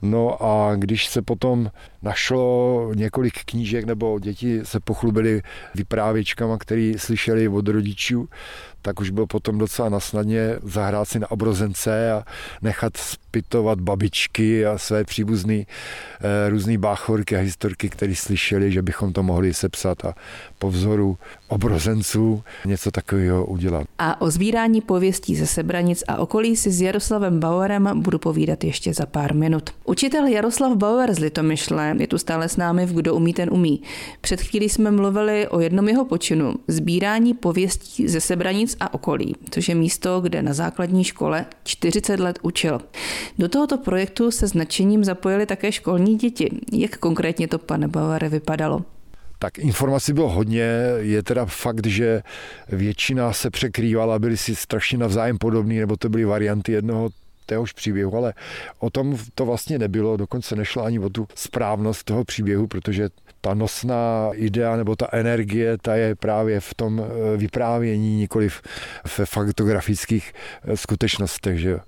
No 0.02 0.42
a 0.42 0.74
když 0.76 1.06
se 1.06 1.22
potom 1.22 1.70
našlo 2.02 2.90
několik 2.94 3.44
knížek, 3.44 3.84
nebo 3.84 4.18
děti 4.18 4.60
se 4.62 4.80
pochlubili 4.80 5.42
vyprávěčkama, 5.74 6.58
které 6.58 6.92
slyšeli 6.96 7.48
od 7.48 7.68
rodičů, 7.68 8.28
tak 8.82 9.00
už 9.00 9.10
bylo 9.10 9.26
potom 9.26 9.58
docela 9.58 9.88
nasnadně 9.88 10.58
zahrát 10.62 11.08
si 11.08 11.18
na 11.18 11.30
obrozence 11.30 12.12
a 12.12 12.24
nechat 12.62 12.96
zpytovat 12.96 13.80
babičky 13.80 14.66
a 14.66 14.78
své 14.78 15.04
příbuzný 15.04 15.66
eh, 15.66 16.50
různý 16.50 16.78
báchorky 16.78 17.36
a 17.36 17.40
historky, 17.40 17.88
které 17.88 18.14
slyšeli, 18.14 18.72
že 18.72 18.82
bychom 18.82 19.12
to 19.12 19.22
mohli 19.22 19.54
sepsat 19.54 20.04
a 20.04 20.14
po 20.58 20.70
vzoru 20.70 21.18
obrozenců 21.48 22.42
něco 22.64 22.90
takového 22.90 23.46
udělat. 23.46 23.86
A 23.98 24.20
o 24.20 24.30
zbírání 24.30 24.80
pověstí 24.80 25.36
ze 25.36 25.46
Sebranic 25.46 26.04
a 26.08 26.16
okolí 26.16 26.56
si 26.56 26.70
s 26.70 26.80
Jaroslavem 26.80 27.40
Bauerem 27.40 28.02
budu 28.02 28.18
povídat 28.18 28.64
ještě 28.64 28.94
za 28.94 29.06
pár 29.06 29.34
minut. 29.34 29.70
Učitel 29.84 30.26
Jaroslav 30.26 30.76
Bauer 30.76 31.14
z 31.14 31.18
Litomyšle 31.18 31.94
je 31.98 32.06
tu 32.06 32.18
stále 32.18 32.48
s 32.48 32.56
námi 32.56 32.86
v 32.86 32.94
Kdo 32.94 33.14
umí, 33.14 33.34
ten 33.34 33.48
umí. 33.52 33.82
Před 34.20 34.40
chvílí 34.40 34.68
jsme 34.68 34.90
mluvili 34.90 35.48
o 35.48 35.60
jednom 35.60 35.88
jeho 35.88 36.04
počinu, 36.04 36.54
sbírání 36.68 37.34
pověstí 37.34 38.08
ze 38.08 38.20
Sebranic 38.20 38.71
a 38.80 38.94
okolí, 38.94 39.34
což 39.50 39.68
je 39.68 39.74
místo, 39.74 40.20
kde 40.20 40.42
na 40.42 40.52
základní 40.52 41.04
škole 41.04 41.46
40 41.64 42.20
let 42.20 42.38
učil. 42.42 42.80
Do 43.38 43.48
tohoto 43.48 43.78
projektu 43.78 44.30
se 44.30 44.46
značením 44.46 45.04
zapojili 45.04 45.46
také 45.46 45.72
školní 45.72 46.16
děti. 46.16 46.60
Jak 46.72 46.98
konkrétně 46.98 47.48
to, 47.48 47.58
pane 47.58 47.88
Bauer, 47.88 48.28
vypadalo? 48.28 48.84
Tak 49.38 49.58
informací 49.58 50.12
bylo 50.12 50.28
hodně, 50.28 50.64
je 50.98 51.22
teda 51.22 51.44
fakt, 51.44 51.86
že 51.86 52.22
většina 52.68 53.32
se 53.32 53.50
překrývala, 53.50 54.18
byli 54.18 54.36
si 54.36 54.56
strašně 54.56 54.98
navzájem 54.98 55.38
podobní, 55.38 55.78
nebo 55.78 55.96
to 55.96 56.08
byly 56.08 56.24
varianty 56.24 56.72
jednoho 56.72 57.10
téhož 57.46 57.72
příběhu, 57.72 58.16
ale 58.16 58.34
o 58.78 58.90
tom 58.90 59.18
to 59.34 59.46
vlastně 59.46 59.78
nebylo, 59.78 60.16
dokonce 60.16 60.56
nešlo 60.56 60.84
ani 60.84 60.98
o 60.98 61.10
tu 61.10 61.26
správnost 61.34 62.04
toho 62.04 62.24
příběhu, 62.24 62.66
protože 62.66 63.08
ta 63.44 63.54
nosná 63.54 64.30
idea 64.34 64.76
nebo 64.76 64.96
ta 64.96 65.08
energie, 65.12 65.78
ta 65.78 65.94
je 65.94 66.14
právě 66.14 66.60
v 66.60 66.74
tom 66.74 67.00
eh, 67.00 67.36
vyprávění, 67.36 68.16
nikoli 68.16 68.48
ve 69.18 69.26
faktografických 69.26 70.32
eh, 70.64 70.76
skutečnostech. 70.76 71.58
Že 71.58 71.70
jo. 71.70 71.80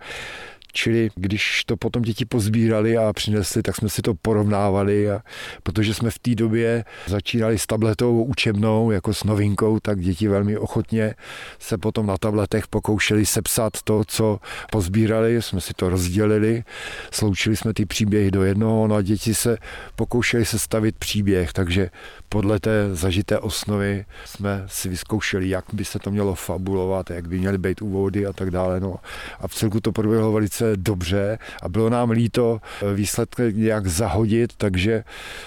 Čili 0.76 1.10
když 1.14 1.64
to 1.66 1.76
potom 1.76 2.02
děti 2.02 2.24
pozbírali 2.24 2.96
a 2.96 3.12
přinesli, 3.12 3.62
tak 3.62 3.76
jsme 3.76 3.88
si 3.88 4.02
to 4.02 4.14
porovnávali, 4.14 5.10
a 5.10 5.20
protože 5.62 5.94
jsme 5.94 6.10
v 6.10 6.18
té 6.18 6.34
době 6.34 6.84
začínali 7.06 7.58
s 7.58 7.66
tabletovou 7.66 8.24
učebnou 8.24 8.90
jako 8.90 9.14
s 9.14 9.24
novinkou, 9.24 9.80
tak 9.80 10.00
děti 10.00 10.28
velmi 10.28 10.58
ochotně 10.58 11.14
se 11.58 11.78
potom 11.78 12.06
na 12.06 12.18
tabletech 12.18 12.66
pokoušeli 12.66 13.26
sepsat 13.26 13.72
to, 13.84 14.02
co 14.06 14.38
pozbírali, 14.72 15.42
jsme 15.42 15.60
si 15.60 15.72
to 15.76 15.88
rozdělili, 15.88 16.64
sloučili 17.10 17.56
jsme 17.56 17.74
ty 17.74 17.87
příběhy 17.87 18.30
do 18.30 18.44
jednoho, 18.44 18.88
no 18.88 18.94
a 18.94 19.02
děti 19.02 19.34
se 19.34 19.58
pokoušeli 19.96 20.44
sestavit 20.44 20.96
příběh, 20.96 21.52
takže 21.52 21.90
podle 22.28 22.60
té 22.60 22.94
zažité 22.94 23.38
osnovy 23.38 24.04
jsme 24.24 24.64
si 24.66 24.88
vyzkoušeli, 24.88 25.48
jak 25.48 25.64
by 25.72 25.84
se 25.84 25.98
to 25.98 26.10
mělo 26.10 26.34
fabulovat, 26.34 27.10
jak 27.10 27.28
by 27.28 27.38
měly 27.38 27.58
být 27.58 27.82
úvody 27.82 28.26
a 28.26 28.32
tak 28.32 28.50
dále. 28.50 28.80
No. 28.80 28.96
A 29.40 29.48
v 29.48 29.54
celku 29.54 29.80
to 29.80 29.92
proběhlo 29.92 30.32
velice 30.32 30.63
dobře 30.77 31.38
a 31.62 31.68
bylo 31.68 31.90
nám 31.90 32.11
líto 32.11 32.61
výsledky 32.94 33.42
nějak 33.55 33.87
zahodit, 33.87 34.53
takže 34.57 35.05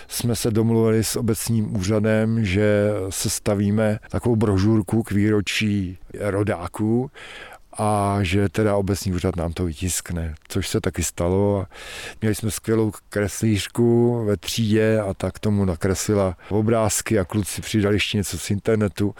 jsme 0.07 0.35
se 0.35 0.51
domluvili 0.51 1.03
s 1.03 1.15
obecním 1.15 1.75
úřadem, 1.75 2.45
že 2.45 2.89
se 3.09 3.29
stavíme 3.29 3.99
takovou 4.09 4.35
brožurku 4.35 5.03
k 5.03 5.11
výročí 5.11 5.97
rodáků 6.19 7.11
a 7.77 8.19
že 8.21 8.49
teda 8.49 8.75
obecní 8.75 9.13
úřad 9.13 9.35
nám 9.35 9.53
to 9.53 9.65
vytiskne, 9.65 10.35
což 10.47 10.67
se 10.67 10.81
taky 10.81 11.03
stalo. 11.03 11.65
Měli 12.21 12.35
jsme 12.35 12.51
skvělou 12.51 12.91
kreslířku 13.09 14.23
ve 14.25 14.37
třídě 14.37 14.99
a 14.99 15.13
tak 15.13 15.39
tomu 15.39 15.65
nakreslila 15.65 16.37
obrázky 16.49 17.19
a 17.19 17.25
kluci 17.25 17.61
přidali 17.61 17.95
ještě 17.95 18.17
něco 18.17 18.37
z 18.37 18.51
internetu. 18.51 19.15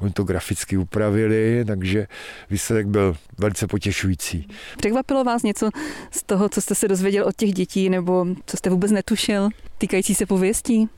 Oni 0.00 0.12
to 0.12 0.24
graficky 0.24 0.76
upravili, 0.76 1.64
takže 1.66 2.06
výsledek 2.50 2.86
byl 2.86 3.16
velice 3.38 3.66
potěšující. 3.66 4.48
Překvapilo 4.76 5.24
vás 5.24 5.42
něco 5.42 5.70
z 6.10 6.22
toho, 6.22 6.48
co 6.48 6.60
jste 6.60 6.74
se 6.74 6.88
dozvěděl 6.88 7.24
od 7.24 7.36
těch 7.36 7.52
dětí, 7.52 7.90
nebo 7.90 8.26
co 8.46 8.56
jste 8.56 8.70
vůbec 8.70 8.92
netušil, 8.92 9.48
týkající 9.78 10.14
se 10.14 10.26
pověstí? 10.26 10.88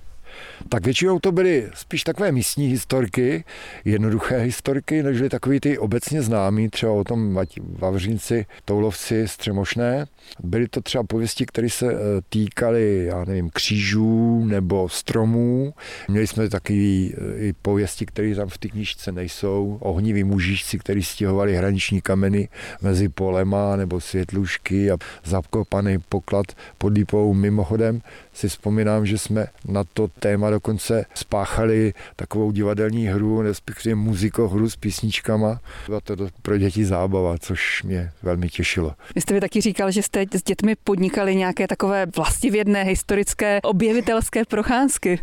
Tak 0.68 0.84
většinou 0.84 1.18
to 1.18 1.32
byly 1.32 1.70
spíš 1.74 2.04
takové 2.04 2.32
místní 2.32 2.66
historky, 2.66 3.44
jednoduché 3.84 4.38
historky, 4.38 5.02
nežli 5.02 5.28
takový 5.28 5.60
ty 5.60 5.78
obecně 5.78 6.22
známý, 6.22 6.68
třeba 6.68 6.92
o 6.92 7.04
tom 7.04 7.38
Vavřínci, 7.58 8.46
Toulovci, 8.64 9.28
Střemošné. 9.28 10.06
Byly 10.42 10.68
to 10.68 10.80
třeba 10.80 11.04
pověsti, 11.04 11.46
které 11.46 11.70
se 11.70 11.92
eh, 11.92 11.96
týkaly, 12.28 13.04
já 13.04 13.24
nevím, 13.24 13.50
křížů 13.50 14.44
nebo 14.44 14.88
stromů. 14.88 15.74
Měli 16.08 16.26
jsme 16.26 16.48
taky 16.48 17.14
eh, 17.16 17.38
i 17.38 17.52
pověsti, 17.52 18.06
které 18.06 18.34
tam 18.34 18.48
v 18.48 18.58
té 18.58 18.68
knížce 18.68 19.12
nejsou. 19.12 19.78
Ohniví 19.80 20.24
mužičci, 20.24 20.78
kteří 20.78 21.02
stěhovali 21.02 21.56
hraniční 21.56 22.00
kameny 22.00 22.48
mezi 22.82 23.08
polema 23.08 23.76
nebo 23.76 24.00
světlušky 24.00 24.90
a 24.90 24.96
zakopaný 25.24 25.98
poklad 25.98 26.46
pod 26.78 26.92
lípou. 26.92 27.34
Mimochodem 27.34 28.00
si 28.34 28.48
vzpomínám, 28.48 29.06
že 29.06 29.18
jsme 29.18 29.46
na 29.68 29.84
to 29.84 30.08
téma 30.08 30.50
dokonce 30.50 31.04
spáchali 31.14 31.94
takovou 32.16 32.52
divadelní 32.52 33.06
hru, 33.06 33.42
respektive 33.42 33.94
muzikohru 33.94 34.70
s 34.70 34.76
písničkama. 34.76 35.60
Byla 35.86 36.00
to 36.00 36.16
pro 36.42 36.58
děti 36.58 36.84
zábava, 36.84 37.38
což 37.38 37.82
mě 37.82 38.12
velmi 38.22 38.48
těšilo. 38.48 38.94
Vy 39.14 39.20
jste 39.20 39.34
mi 39.34 39.40
taky 39.40 39.60
říkal, 39.60 39.90
že 39.90 40.02
jste 40.02 40.24
s 40.32 40.42
dětmi 40.42 40.76
podnikali 40.84 41.36
nějaké 41.36 41.68
takové 41.68 42.06
vlastivědné, 42.16 42.82
historické, 42.82 43.60
objevitelské 43.62 44.44
procházky. 44.44 45.20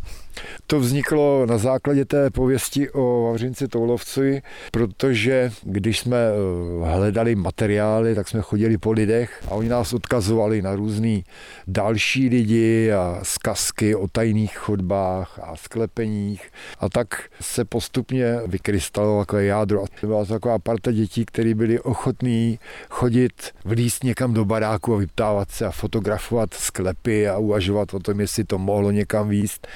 To 0.68 0.80
vzniklo 0.80 1.46
na 1.46 1.58
základě 1.58 2.06
té 2.06 2.30
pověsti 2.30 2.90
o 2.90 3.24
Vavřinci 3.24 3.68
Toulovci, 3.68 4.42
protože 4.72 5.52
když 5.64 6.00
jsme 6.00 6.18
eh, 6.18 6.96
hledali 6.96 7.36
materiály, 7.36 8.16
tak 8.16 8.28
jsme 8.28 8.42
chodili 8.42 8.78
po 8.78 8.92
lidech 8.92 9.44
a 9.48 9.52
oni 9.52 9.70
nás 9.70 9.94
odkazovali 9.94 10.62
na 10.62 10.76
různý 10.76 11.24
další 11.68 12.30
lidi 12.30 12.92
a 12.92 13.20
zkazky 13.24 13.96
o 13.96 14.08
tajných 14.08 14.58
chodbách 14.58 15.40
a 15.44 15.56
sklepeních. 15.56 16.50
A 16.80 16.90
tak 16.90 17.24
se 17.42 17.66
postupně 17.66 18.40
vykrystalilo 18.48 19.20
takové 19.20 19.46
jádro. 19.46 19.84
A 19.84 19.86
byla 20.08 20.26
to 20.26 20.34
taková 20.34 20.60
parta 20.60 20.92
dětí, 20.92 21.26
které 21.26 21.54
byly 21.54 21.80
ochotní 21.80 22.60
chodit, 22.90 23.34
vlíst 23.66 24.04
někam 24.04 24.34
do 24.34 24.46
baráku 24.46 24.94
a 24.96 24.98
vyptávat 24.98 25.52
se 25.52 25.66
a 25.66 25.72
fotografovat 25.72 26.54
sklepy 26.54 27.30
a 27.30 27.38
uvažovat 27.38 27.94
o 27.94 28.00
tom, 28.00 28.20
jestli 28.20 28.44
to 28.44 28.58
mohlo 28.58 28.92
někam 28.92 29.30
výst. 29.30 29.68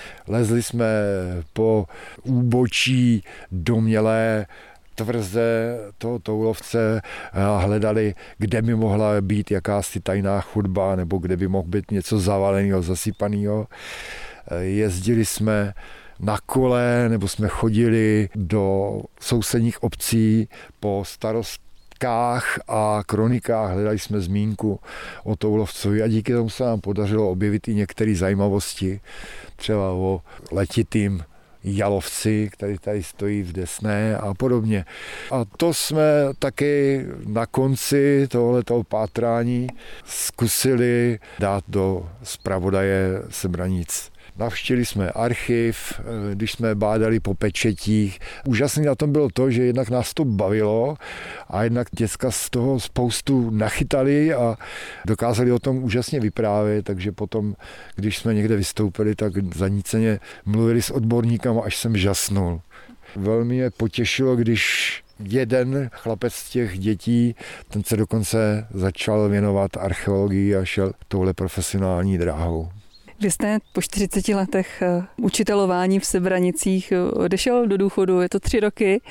Lezli 0.45 0.63
jsme 0.63 0.86
po 1.53 1.86
úbočí 2.23 3.23
domělé 3.51 4.45
tvrze 4.95 5.77
toho 5.97 6.19
toulovce 6.19 7.01
a 7.34 7.58
hledali, 7.58 8.15
kde 8.38 8.62
by 8.62 8.75
mohla 8.75 9.21
být 9.21 9.51
jakási 9.51 9.99
tajná 9.99 10.41
chudba 10.41 10.95
nebo 10.95 11.17
kde 11.17 11.38
by 11.38 11.47
mohl 11.47 11.67
být 11.67 11.91
něco 11.91 12.19
zavaleného, 12.19 12.81
zasypaného. 12.81 13.67
Jezdili 14.60 15.25
jsme 15.25 15.73
na 16.19 16.38
kole, 16.45 17.10
nebo 17.10 17.27
jsme 17.27 17.47
chodili 17.47 18.29
do 18.36 19.01
sousedních 19.19 19.84
obcí 19.84 20.49
po 20.79 21.03
starost 21.05 21.62
a 22.67 23.03
kronikách 23.05 23.71
hledali 23.73 23.99
jsme 23.99 24.19
zmínku 24.19 24.79
o 25.23 25.36
Toulovcovi 25.36 26.01
a 26.03 26.08
díky 26.08 26.34
tomu 26.34 26.49
se 26.49 26.63
nám 26.63 26.81
podařilo 26.81 27.29
objevit 27.29 27.67
i 27.67 27.75
některé 27.75 28.15
zajímavosti, 28.15 28.99
třeba 29.55 29.91
o 29.91 30.21
letitým 30.51 31.23
jalovci, 31.65 32.49
který 32.51 32.77
tady 32.77 33.03
stojí 33.03 33.43
v 33.43 33.51
Desné 33.51 34.17
a 34.17 34.34
podobně. 34.34 34.86
A 35.31 35.45
to 35.58 35.73
jsme 35.73 36.03
taky 36.39 37.05
na 37.25 37.45
konci 37.45 38.27
tohoto 38.27 38.84
pátrání 38.84 39.67
zkusili 40.05 41.19
dát 41.39 41.63
do 41.67 42.10
zpravodaje 42.23 43.23
Sebranic. 43.29 44.14
Navštívili 44.38 44.86
jsme 44.86 45.10
archiv, 45.10 45.93
eh, 46.00 46.36
když 46.36 46.52
jsme 46.52 46.76
bádali 46.76 47.19
po 47.19 47.34
pečetích. 47.34 48.19
Úžasný 48.48 48.86
na 48.86 48.95
tom 48.95 49.12
bylo 49.12 49.30
to, 49.34 49.52
že 49.52 49.63
jednak 49.63 49.89
nás 49.89 50.13
to 50.13 50.26
bavilo 50.26 50.98
a 51.50 51.63
jednak 51.63 51.88
děcka 51.91 52.32
z 52.32 52.50
toho 52.50 52.80
spoustu 52.80 53.50
nachytali 53.50 54.34
a 54.34 54.58
dokázali 55.06 55.52
o 55.52 55.60
tom 55.60 55.84
úžasně 55.84 56.19
vyprávět, 56.19 56.86
takže 56.86 57.12
potom, 57.12 57.56
když 57.95 58.17
jsme 58.17 58.34
někde 58.34 58.56
vystoupili, 58.56 59.15
tak 59.15 59.34
zaníceně 59.56 60.19
mluvili 60.45 60.82
s 60.82 60.89
odborníkama, 60.89 61.62
až 61.63 61.78
jsem 61.78 61.98
žasnul. 61.98 62.62
Velmi 63.15 63.56
mě 63.56 63.69
potěšilo, 63.69 64.36
když 64.36 65.04
jeden 65.24 65.89
chlapec 65.93 66.34
z 66.34 66.50
těch 66.50 66.80
dětí, 66.80 67.36
ten 67.69 67.84
se 67.84 67.98
dokonce 67.98 68.67
začal 68.74 69.30
věnovat 69.30 69.78
archeologii 69.78 70.56
a 70.56 70.65
šel 70.65 70.91
touhle 71.08 71.34
profesionální 71.34 72.17
dráhou. 72.17 72.69
Vy 73.19 73.32
jste 73.32 73.60
po 73.73 73.82
40 73.82 74.28
letech 74.28 74.82
eh, 74.82 75.04
učitelování 75.17 75.99
v 75.99 76.06
Sebranicích 76.06 76.91
eh, 76.91 77.01
odešel 77.01 77.67
do 77.67 77.78
důchodu, 77.78 78.21
je 78.21 78.30
to 78.30 78.39
tři 78.39 78.60
roky, 78.60 79.01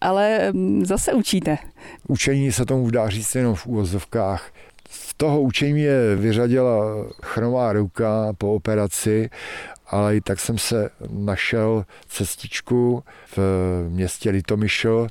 ale 0.00 0.52
mm, 0.52 0.86
zase 0.86 1.12
učíte. 1.12 1.58
Učení 2.08 2.52
se 2.52 2.64
tomu 2.64 2.90
dá 2.90 3.08
říct 3.08 3.34
jenom 3.34 3.54
v 3.54 3.66
úvozovkách. 3.66 4.52
Z 4.90 5.14
toho 5.14 5.40
učení 5.40 5.80
je 5.80 6.16
vyřadila 6.16 6.84
chromá 7.22 7.72
ruka 7.72 8.32
po 8.38 8.54
operaci 8.54 9.30
ale 9.86 10.16
i 10.16 10.20
tak 10.20 10.40
jsem 10.40 10.58
se 10.58 10.90
našel 11.10 11.84
cestičku 12.08 13.04
v 13.36 13.38
městě 13.88 14.30
Litomyšl, 14.30 15.06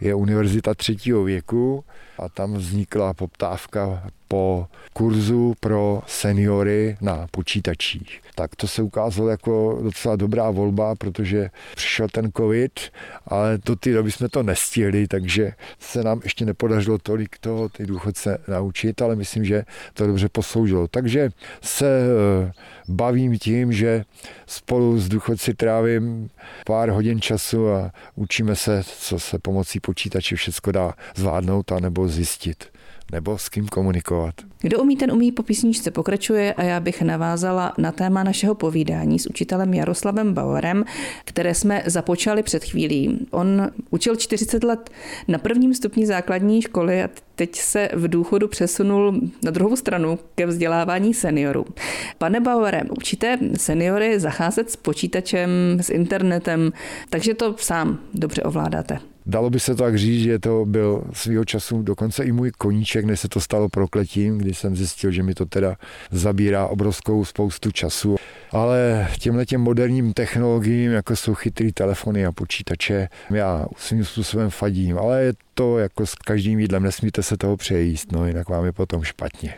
je 0.00 0.14
univerzita 0.14 0.74
třetího 0.74 1.24
věku 1.24 1.84
a 2.18 2.28
tam 2.28 2.54
vznikla 2.54 3.14
poptávka 3.14 4.10
po 4.30 4.66
kurzu 4.92 5.54
pro 5.60 6.02
seniory 6.06 6.96
na 7.00 7.26
počítačích. 7.30 8.20
Tak 8.34 8.56
to 8.56 8.68
se 8.68 8.82
ukázalo 8.82 9.28
jako 9.28 9.78
docela 9.82 10.16
dobrá 10.16 10.50
volba, 10.50 10.94
protože 10.94 11.50
přišel 11.74 12.08
ten 12.08 12.32
covid, 12.36 12.80
ale 13.26 13.58
do 13.66 13.76
té 13.76 13.92
doby 13.92 14.10
jsme 14.12 14.28
to 14.28 14.42
nestihli, 14.42 15.08
takže 15.08 15.52
se 15.78 16.02
nám 16.02 16.20
ještě 16.24 16.44
nepodařilo 16.44 16.98
tolik 16.98 17.38
toho 17.38 17.68
ty 17.68 17.86
důchodce 17.86 18.38
naučit, 18.48 19.02
ale 19.02 19.16
myslím, 19.16 19.44
že 19.44 19.64
to 19.94 20.06
dobře 20.06 20.28
posloužilo. 20.28 20.88
Takže 20.88 21.30
se 21.62 21.86
eh, 21.86 22.52
bavím 22.88 23.38
tím, 23.38 23.72
že 23.72 24.04
spolu 24.46 24.98
s 24.98 25.08
důchodci 25.08 25.54
trávím 25.54 26.30
pár 26.66 26.88
hodin 26.88 27.20
času 27.20 27.68
a 27.68 27.92
učíme 28.14 28.56
se, 28.56 28.82
co 28.84 29.18
se 29.18 29.38
pomocí 29.38 29.80
počítače 29.80 30.36
všechno 30.36 30.72
dá 30.72 30.94
zvládnout 31.16 31.72
a 31.72 31.80
nebo 31.80 32.08
zjistit 32.08 32.64
nebo 33.12 33.38
s 33.38 33.48
kým 33.48 33.68
komunikovat. 33.68 34.34
Kdo 34.60 34.78
umí, 34.78 34.96
ten 34.96 35.12
umí 35.12 35.32
po 35.32 35.42
písničce 35.42 35.90
pokračuje 35.90 36.54
a 36.54 36.62
já 36.62 36.80
bych 36.80 37.02
navázala 37.02 37.72
na 37.78 37.92
téma 37.92 38.22
našeho 38.22 38.54
povídání 38.54 39.18
s 39.18 39.26
učitelem 39.26 39.74
Jaroslavem 39.74 40.34
Bauerem, 40.34 40.84
které 41.24 41.54
jsme 41.54 41.82
započali 41.86 42.42
před 42.42 42.64
chvílí. 42.64 43.26
On 43.30 43.70
učil 43.90 44.16
40 44.16 44.64
let 44.64 44.90
na 45.28 45.38
prvním 45.38 45.74
stupni 45.74 46.06
základní 46.06 46.62
školy 46.62 47.02
a 47.02 47.08
teď 47.34 47.56
se 47.56 47.88
v 47.92 48.08
důchodu 48.08 48.48
přesunul 48.48 49.20
na 49.44 49.50
druhou 49.50 49.76
stranu 49.76 50.18
ke 50.34 50.46
vzdělávání 50.46 51.14
seniorů. 51.14 51.64
Pane 52.18 52.40
Bauerem, 52.40 52.88
učíte 52.90 53.38
seniory 53.56 54.20
zacházet 54.20 54.70
s 54.70 54.76
počítačem, 54.76 55.50
s 55.80 55.90
internetem, 55.90 56.72
takže 57.10 57.34
to 57.34 57.54
sám 57.58 57.98
dobře 58.14 58.42
ovládáte. 58.42 59.09
Dalo 59.26 59.50
by 59.50 59.60
se 59.60 59.74
tak 59.74 59.98
říct, 59.98 60.22
že 60.22 60.38
to 60.38 60.64
byl 60.64 61.04
svýho 61.12 61.44
času 61.44 61.82
dokonce 61.82 62.24
i 62.24 62.32
můj 62.32 62.50
koníček, 62.58 63.04
než 63.04 63.20
se 63.20 63.28
to 63.28 63.40
stalo 63.40 63.68
prokletím, 63.68 64.38
kdy 64.38 64.54
jsem 64.54 64.76
zjistil, 64.76 65.10
že 65.10 65.22
mi 65.22 65.34
to 65.34 65.46
teda 65.46 65.76
zabírá 66.10 66.66
obrovskou 66.66 67.24
spoustu 67.24 67.70
času. 67.70 68.16
Ale 68.52 69.08
těmhle 69.18 69.46
těm 69.46 69.60
moderním 69.60 70.12
technologiím, 70.12 70.92
jako 70.92 71.16
jsou 71.16 71.34
chytrý 71.34 71.72
telefony 71.72 72.26
a 72.26 72.32
počítače, 72.32 73.08
já 73.30 73.66
svým 73.76 74.04
způsobem 74.04 74.50
fadím, 74.50 74.98
ale 74.98 75.22
je 75.22 75.32
to 75.54 75.78
jako 75.78 76.06
s 76.06 76.14
každým 76.14 76.58
jídlem, 76.58 76.82
nesmíte 76.82 77.22
se 77.22 77.36
toho 77.36 77.56
přejíst, 77.56 78.12
no 78.12 78.26
jinak 78.26 78.48
vám 78.48 78.64
je 78.64 78.72
potom 78.72 79.02
špatně. 79.02 79.54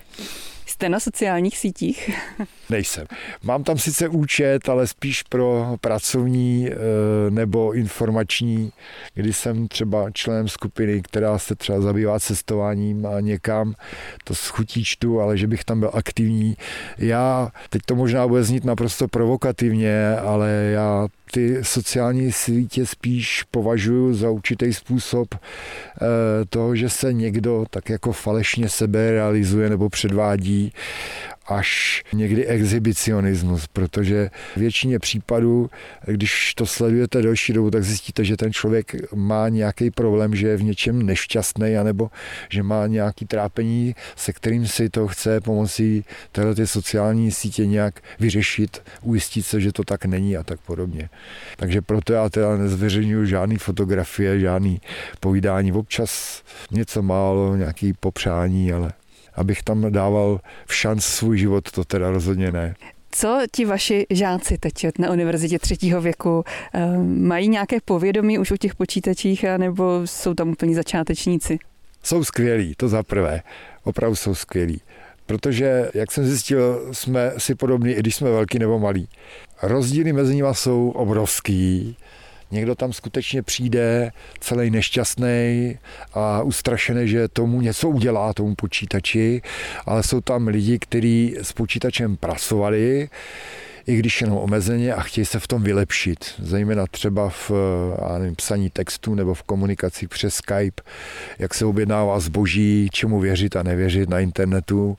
Jste 0.73 0.89
na 0.89 1.01
sociálních 1.01 1.59
sítích? 1.59 2.11
Nejsem. 2.71 3.07
Mám 3.43 3.65
tam 3.65 3.79
sice 3.79 4.09
účet, 4.09 4.69
ale 4.69 4.87
spíš 4.87 5.23
pro 5.23 5.77
pracovní 5.81 6.69
eh, 6.71 6.77
nebo 7.31 7.73
informační, 7.73 8.73
kdy 9.15 9.33
jsem 9.33 9.69
třeba 9.69 10.11
členem 10.11 10.49
skupiny, 10.49 11.03
která 11.03 11.39
se 11.39 11.55
třeba 11.55 11.81
zabývá 11.81 12.21
cestováním 12.21 13.07
a 13.07 13.21
někam, 13.21 13.75
to 14.25 14.35
schutí 14.35 14.85
čtu, 14.85 15.21
ale 15.21 15.39
že 15.39 15.47
bych 15.47 15.65
tam 15.65 15.81
byl 15.81 15.91
aktivní. 15.95 16.57
Já, 16.99 17.51
teď 17.71 17.83
to 17.87 17.95
možná 17.95 18.29
bude 18.29 18.45
znít 18.45 18.65
naprosto 18.65 19.09
provokativně, 19.09 20.17
ale 20.17 20.51
já 20.73 21.09
ty 21.33 21.59
sociální 21.63 22.33
sítě 22.33 22.87
spíš 22.87 23.45
považuji 23.51 24.15
za 24.15 24.31
určitý 24.31 24.73
způsob 24.73 25.35
eh, 25.35 25.39
toho, 26.49 26.77
že 26.77 26.89
se 26.89 27.13
někdo 27.13 27.65
tak 27.71 27.91
jako 27.91 28.13
falešně 28.13 28.69
sebe 28.69 29.11
realizuje 29.11 29.71
nebo 29.71 29.89
předvádí 29.89 30.62
až 31.47 32.03
někdy 32.13 32.47
exhibicionismus, 32.47 33.67
protože 33.67 34.31
většině 34.57 34.99
případů, 34.99 35.71
když 36.07 36.55
to 36.55 36.67
sledujete 36.67 37.23
delší 37.23 37.53
dobu, 37.53 37.71
tak 37.71 37.85
zjistíte, 37.85 38.25
že 38.25 38.37
ten 38.37 38.53
člověk 38.53 39.15
má 39.15 39.49
nějaký 39.49 39.91
problém, 39.91 40.35
že 40.35 40.49
je 40.49 40.57
v 40.57 40.63
něčem 40.63 41.03
nešťastný, 41.03 41.77
anebo 41.77 42.11
že 42.49 42.63
má 42.63 42.87
nějaký 42.87 43.27
trápení, 43.27 43.95
se 44.17 44.33
kterým 44.33 44.67
si 44.67 44.91
to 44.91 45.09
chce 45.09 45.41
pomocí 45.41 46.05
téhle 46.33 46.67
sociální 46.67 47.31
sítě 47.31 47.67
nějak 47.67 48.01
vyřešit, 48.21 48.83
ujistit 49.03 49.43
se, 49.43 49.61
že 49.61 49.73
to 49.73 49.85
tak 49.85 50.05
není 50.05 50.37
a 50.37 50.43
tak 50.43 50.61
podobně. 50.61 51.09
Takže 51.57 51.83
proto 51.83 52.13
já 52.13 52.29
teda 52.29 52.57
nezveřejňuji 52.57 53.27
žádný 53.27 53.57
fotografie, 53.57 54.41
žádný 54.41 54.81
povídání, 55.21 55.73
občas 55.73 56.43
něco 56.71 57.03
málo, 57.03 57.57
nějaký 57.57 57.93
popřání, 57.93 58.73
ale 58.73 58.93
abych 59.35 59.63
tam 59.63 59.93
dával 59.93 60.41
v 60.67 60.75
šanc 60.75 61.05
svůj 61.05 61.39
život, 61.39 61.71
to 61.71 61.85
teda 61.85 62.11
rozhodně 62.11 62.53
ne. 62.53 62.75
Co 63.11 63.41
ti 63.53 63.65
vaši 63.65 64.07
žáci 64.11 64.59
teď 64.59 64.87
na 64.99 65.11
univerzitě 65.11 65.59
třetího 65.59 66.01
věku 66.01 66.45
eh, 66.75 66.87
mají 67.05 67.49
nějaké 67.49 67.77
povědomí 67.85 68.39
už 68.39 68.51
o 68.51 68.57
těch 68.57 68.75
počítačích, 68.75 69.45
nebo 69.57 70.01
jsou 70.05 70.35
tam 70.35 70.49
úplně 70.49 70.75
začátečníci? 70.75 71.59
Jsou 72.03 72.25
skvělí, 72.25 72.75
to 72.77 72.89
za 72.89 73.03
prvé. 73.03 73.43
Opravdu 73.85 74.17
jsou 74.17 74.35
skvělí. 74.35 74.81
Protože, 75.27 75.91
jak 75.95 76.13
jsem 76.13 76.27
zjistil, 76.27 76.89
jsme 76.93 77.33
si 77.39 77.55
podobní, 77.55 77.93
i 77.93 77.99
když 77.99 78.17
jsme 78.17 78.31
velký 78.31 78.59
nebo 78.59 78.79
malí. 78.79 79.09
Rozdíly 79.63 80.13
mezi 80.13 80.35
nimi 80.35 80.49
jsou 80.53 80.91
obrovský 80.91 81.97
někdo 82.53 82.75
tam 82.75 82.93
skutečně 82.93 83.43
přijde 83.43 84.13
celý 84.41 84.71
nešťastný 84.71 85.79
a 86.13 86.43
ustrašený, 86.43 87.09
že 87.09 87.29
tomu 87.29 87.61
něco 87.61 87.89
udělá, 87.89 88.33
tomu 88.33 88.55
počítači, 88.55 89.43
ale 89.87 90.03
jsou 90.03 90.21
tam 90.21 90.49
lidi, 90.49 90.79
kteří 90.79 91.37
s 91.43 91.53
počítačem 91.53 92.17
pracovali, 92.17 93.09
i 93.87 93.97
když 93.97 94.21
jenom 94.21 94.39
omezeně 94.39 94.95
a 94.95 95.03
chtějí 95.03 95.25
se 95.25 95.41
v 95.41 95.47
tom 95.47 95.63
vylepšit. 95.63 96.19
Zejména 96.39 96.87
třeba 96.87 97.29
v 97.29 97.51
nevím, 98.19 98.37
psaní 98.37 98.71
textu 98.71 99.15
nebo 99.15 99.35
v 99.35 99.43
komunikaci 99.43 100.09
přes 100.09 100.35
Skype, 100.35 100.83
jak 101.39 101.55
se 101.55 101.65
objednává 101.65 102.21
zboží, 102.21 102.89
čemu 102.93 103.21
věřit 103.21 103.57
a 103.57 103.63
nevěřit 103.63 104.09
na 104.09 104.21
internetu 104.21 104.99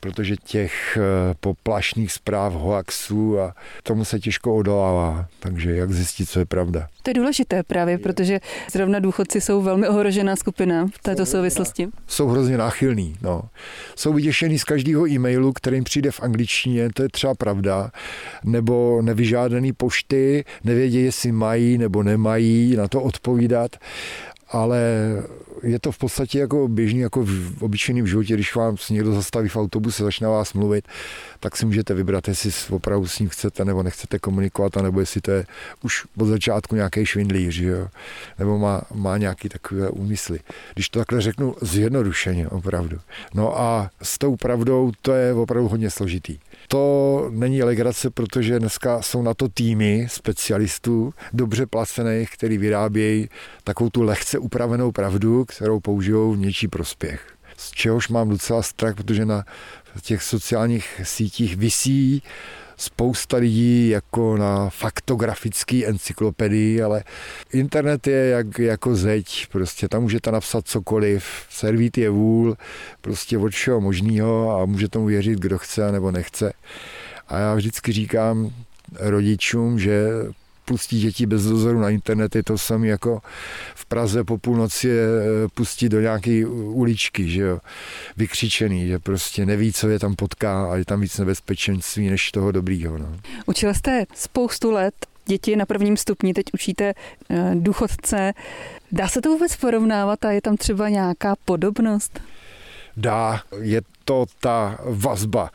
protože 0.00 0.36
těch 0.36 0.98
eh, 1.00 1.34
poplašných 1.40 2.12
zpráv, 2.12 2.52
hoaxů 2.52 3.40
a 3.40 3.54
tomu 3.82 4.04
se 4.04 4.20
těžko 4.20 4.56
odolává. 4.56 5.26
Takže 5.40 5.76
jak 5.76 5.92
zjistit, 5.92 6.26
co 6.30 6.38
je 6.38 6.44
pravda? 6.44 6.88
To 7.02 7.10
je 7.10 7.14
důležité 7.14 7.62
právě, 7.62 7.98
protože 7.98 8.40
zrovna 8.72 8.98
důchodci 8.98 9.40
jsou 9.40 9.62
velmi 9.62 9.88
ohrožená 9.88 10.36
skupina 10.36 10.86
v 10.86 11.02
této 11.02 11.26
souvislosti. 11.26 11.88
Jsou 12.06 12.28
hrozně 12.28 12.58
náchylní. 12.58 13.16
No. 13.22 13.42
Jsou 13.96 14.12
vyděšený 14.12 14.58
z 14.58 14.64
každého 14.64 15.08
e-mailu, 15.08 15.52
kterým 15.52 15.84
přijde 15.84 16.10
v 16.10 16.20
angličtině, 16.20 16.88
to 16.94 17.02
je 17.02 17.08
třeba 17.08 17.34
pravda, 17.34 17.90
nebo 18.44 19.02
nevyžádaný 19.02 19.72
pošty, 19.72 20.44
nevědí, 20.64 21.02
jestli 21.02 21.32
mají 21.32 21.78
nebo 21.78 22.02
nemají 22.02 22.76
na 22.76 22.88
to 22.88 23.02
odpovídat 23.02 23.76
ale 24.50 24.80
je 25.62 25.78
to 25.78 25.92
v 25.92 25.98
podstatě 25.98 26.38
jako 26.38 26.68
běžný, 26.68 27.00
jako 27.00 27.22
v 27.24 27.62
obyčejném 27.62 28.06
životě, 28.06 28.34
když 28.34 28.54
vám 28.54 28.76
někdo 28.90 29.12
zastaví 29.12 29.48
v 29.48 29.56
autobuse, 29.56 30.02
začne 30.02 30.28
vás 30.28 30.52
mluvit, 30.52 30.88
tak 31.40 31.56
si 31.56 31.66
můžete 31.66 31.94
vybrat, 31.94 32.28
jestli 32.28 32.50
opravdu 32.70 33.06
s 33.06 33.18
ním 33.18 33.28
chcete 33.28 33.64
nebo 33.64 33.82
nechcete 33.82 34.18
komunikovat, 34.18 34.76
nebo 34.76 35.00
jestli 35.00 35.20
to 35.20 35.30
je 35.30 35.46
už 35.82 36.06
od 36.16 36.26
začátku 36.26 36.74
nějaký 36.74 37.06
švindlíř, 37.06 37.58
jo? 37.58 37.88
nebo 38.38 38.58
má, 38.58 38.82
má 38.94 39.18
nějaký 39.18 39.48
takové 39.48 39.90
úmysly. 39.90 40.40
Když 40.74 40.88
to 40.88 40.98
takhle 40.98 41.20
řeknu 41.20 41.54
zjednodušeně, 41.60 42.48
opravdu. 42.48 42.98
No 43.34 43.60
a 43.60 43.90
s 44.02 44.18
tou 44.18 44.36
pravdou 44.36 44.92
to 45.02 45.12
je 45.12 45.34
opravdu 45.34 45.68
hodně 45.68 45.90
složitý. 45.90 46.38
To 46.68 47.26
není 47.30 47.62
legrace, 47.62 48.10
protože 48.10 48.58
dneska 48.58 49.02
jsou 49.02 49.22
na 49.22 49.34
to 49.34 49.48
týmy 49.48 50.06
specialistů, 50.10 51.14
dobře 51.32 51.66
placených, 51.66 52.30
který 52.30 52.58
vyrábějí 52.58 53.28
takovou 53.64 53.90
tu 53.90 54.02
lehce 54.02 54.38
upravenou 54.38 54.92
pravdu, 54.92 55.44
kterou 55.44 55.80
použijou 55.80 56.32
v 56.32 56.38
něčí 56.38 56.68
prospěch. 56.68 57.26
Z 57.56 57.70
čehož 57.70 58.08
mám 58.08 58.28
docela 58.28 58.62
strach, 58.62 58.94
protože 58.94 59.24
na 59.24 59.44
těch 60.02 60.22
sociálních 60.22 61.00
sítích 61.04 61.56
visí 61.56 62.22
spousta 62.78 63.36
lidí 63.36 63.88
jako 63.88 64.36
na 64.36 64.70
faktografický 64.70 65.86
encyklopedii, 65.86 66.82
ale 66.82 67.04
internet 67.52 68.06
je 68.06 68.28
jak, 68.28 68.58
jako 68.58 68.96
zeď, 68.96 69.46
prostě 69.52 69.88
tam 69.88 70.02
můžete 70.02 70.30
napsat 70.32 70.68
cokoliv, 70.68 71.24
servít 71.50 71.98
je 71.98 72.10
vůl, 72.10 72.56
prostě 73.00 73.38
od 73.38 73.52
všeho 73.52 73.80
možného 73.80 74.60
a 74.60 74.64
může 74.64 74.88
tomu 74.88 75.06
věřit, 75.06 75.38
kdo 75.38 75.58
chce 75.58 75.92
nebo 75.92 76.10
nechce. 76.10 76.52
A 77.28 77.38
já 77.38 77.54
vždycky 77.54 77.92
říkám 77.92 78.50
rodičům, 78.98 79.78
že 79.78 80.08
pustí 80.68 81.00
děti 81.00 81.26
bez 81.26 81.44
dozoru 81.44 81.80
na 81.80 81.90
internet, 81.90 82.36
je 82.36 82.42
to 82.42 82.58
samé 82.58 82.86
jako 82.86 83.20
v 83.74 83.86
Praze 83.86 84.24
po 84.24 84.38
půlnoci 84.38 84.88
je 84.88 85.06
pustí 85.54 85.88
do 85.88 86.00
nějaké 86.00 86.46
uličky, 86.46 87.28
že 87.28 87.42
jo, 87.42 87.58
vykřičený, 88.16 88.88
že 88.88 88.98
prostě 88.98 89.46
neví, 89.46 89.72
co 89.72 89.88
je 89.88 89.98
tam 89.98 90.14
potká 90.14 90.72
a 90.72 90.76
je 90.76 90.84
tam 90.84 91.00
víc 91.00 91.18
nebezpečenství 91.18 92.10
než 92.10 92.30
toho 92.30 92.52
dobrýho. 92.52 92.98
No. 92.98 93.16
Učil 93.46 93.74
jste 93.74 94.04
spoustu 94.14 94.70
let 94.70 94.94
děti 95.26 95.56
na 95.56 95.66
prvním 95.66 95.96
stupni, 95.96 96.34
teď 96.34 96.44
učíte 96.54 96.94
eh, 97.30 97.50
důchodce. 97.54 98.32
Dá 98.92 99.08
se 99.08 99.20
to 99.20 99.28
vůbec 99.28 99.56
porovnávat 99.56 100.24
a 100.24 100.30
je 100.30 100.40
tam 100.40 100.56
třeba 100.56 100.88
nějaká 100.88 101.34
podobnost? 101.44 102.20
Dá, 102.96 103.40
je 103.60 103.82
to 104.04 104.26
ta 104.40 104.78
vazba 104.84 105.50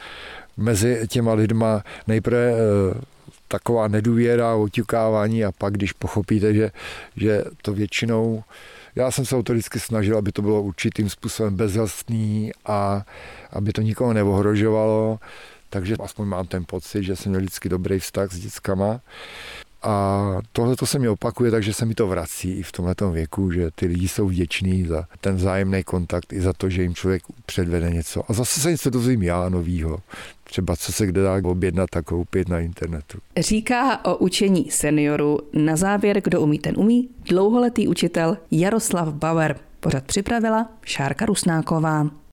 mezi 0.57 1.07
těma 1.07 1.33
lidma. 1.33 1.83
Nejprve 2.07 2.51
eh, 2.51 3.12
taková 3.47 3.87
nedůvěra, 3.87 4.55
oťukávání 4.55 5.45
a 5.45 5.51
pak, 5.51 5.73
když 5.73 5.93
pochopíte, 5.93 6.53
že, 6.53 6.71
že 7.15 7.43
to 7.61 7.73
většinou 7.73 8.43
já 8.95 9.11
jsem 9.11 9.25
se 9.25 9.35
o 9.35 9.43
to 9.43 9.53
vždycky 9.53 9.79
snažil, 9.79 10.17
aby 10.17 10.31
to 10.31 10.41
bylo 10.41 10.61
určitým 10.61 11.09
způsobem 11.09 11.55
bezhostný 11.55 12.51
a 12.65 13.05
aby 13.51 13.73
to 13.73 13.81
nikoho 13.81 14.13
neohrožovalo, 14.13 15.19
takže 15.69 15.95
aspoň 16.03 16.27
mám 16.27 16.47
ten 16.47 16.65
pocit, 16.65 17.03
že 17.03 17.15
jsem 17.15 17.29
měl 17.29 17.41
vždycky 17.41 17.69
dobrý 17.69 17.99
vztah 17.99 18.31
s 18.31 18.39
dětskama. 18.39 19.01
A 19.83 20.37
tohle 20.51 20.75
to 20.75 20.85
se 20.85 20.99
mi 20.99 21.09
opakuje, 21.09 21.51
takže 21.51 21.73
se 21.73 21.85
mi 21.85 21.93
to 21.95 22.07
vrací 22.07 22.51
i 22.51 22.63
v 22.63 22.71
tomhle 22.71 22.95
věku, 23.11 23.51
že 23.51 23.69
ty 23.75 23.85
lidi 23.85 24.07
jsou 24.07 24.27
vděční 24.27 24.85
za 24.85 25.07
ten 25.21 25.35
vzájemný 25.35 25.83
kontakt 25.83 26.33
i 26.33 26.41
za 26.41 26.53
to, 26.53 26.69
že 26.69 26.81
jim 26.81 26.95
člověk 26.95 27.23
předvede 27.45 27.89
něco. 27.89 28.23
A 28.27 28.33
zase 28.33 28.59
se 28.59 28.71
něco 28.71 28.89
dozvím 28.89 29.23
já 29.23 29.49
novýho. 29.49 29.99
Třeba 30.43 30.75
co 30.75 30.91
se 30.91 31.05
kde 31.05 31.23
dá 31.23 31.41
objednat 31.43 31.95
a 31.95 32.01
koupit 32.01 32.49
na 32.49 32.59
internetu. 32.59 33.17
Říká 33.37 34.05
o 34.05 34.17
učení 34.17 34.71
seniorů 34.71 35.39
na 35.53 35.75
závěr, 35.75 36.21
kdo 36.21 36.41
umí, 36.41 36.59
ten 36.59 36.73
umí, 36.77 37.09
dlouholetý 37.29 37.87
učitel 37.87 38.37
Jaroslav 38.51 39.13
Bauer. 39.13 39.59
Pořad 39.79 40.03
připravila 40.03 40.69
Šárka 40.85 41.25
Rusnáková. 41.25 42.09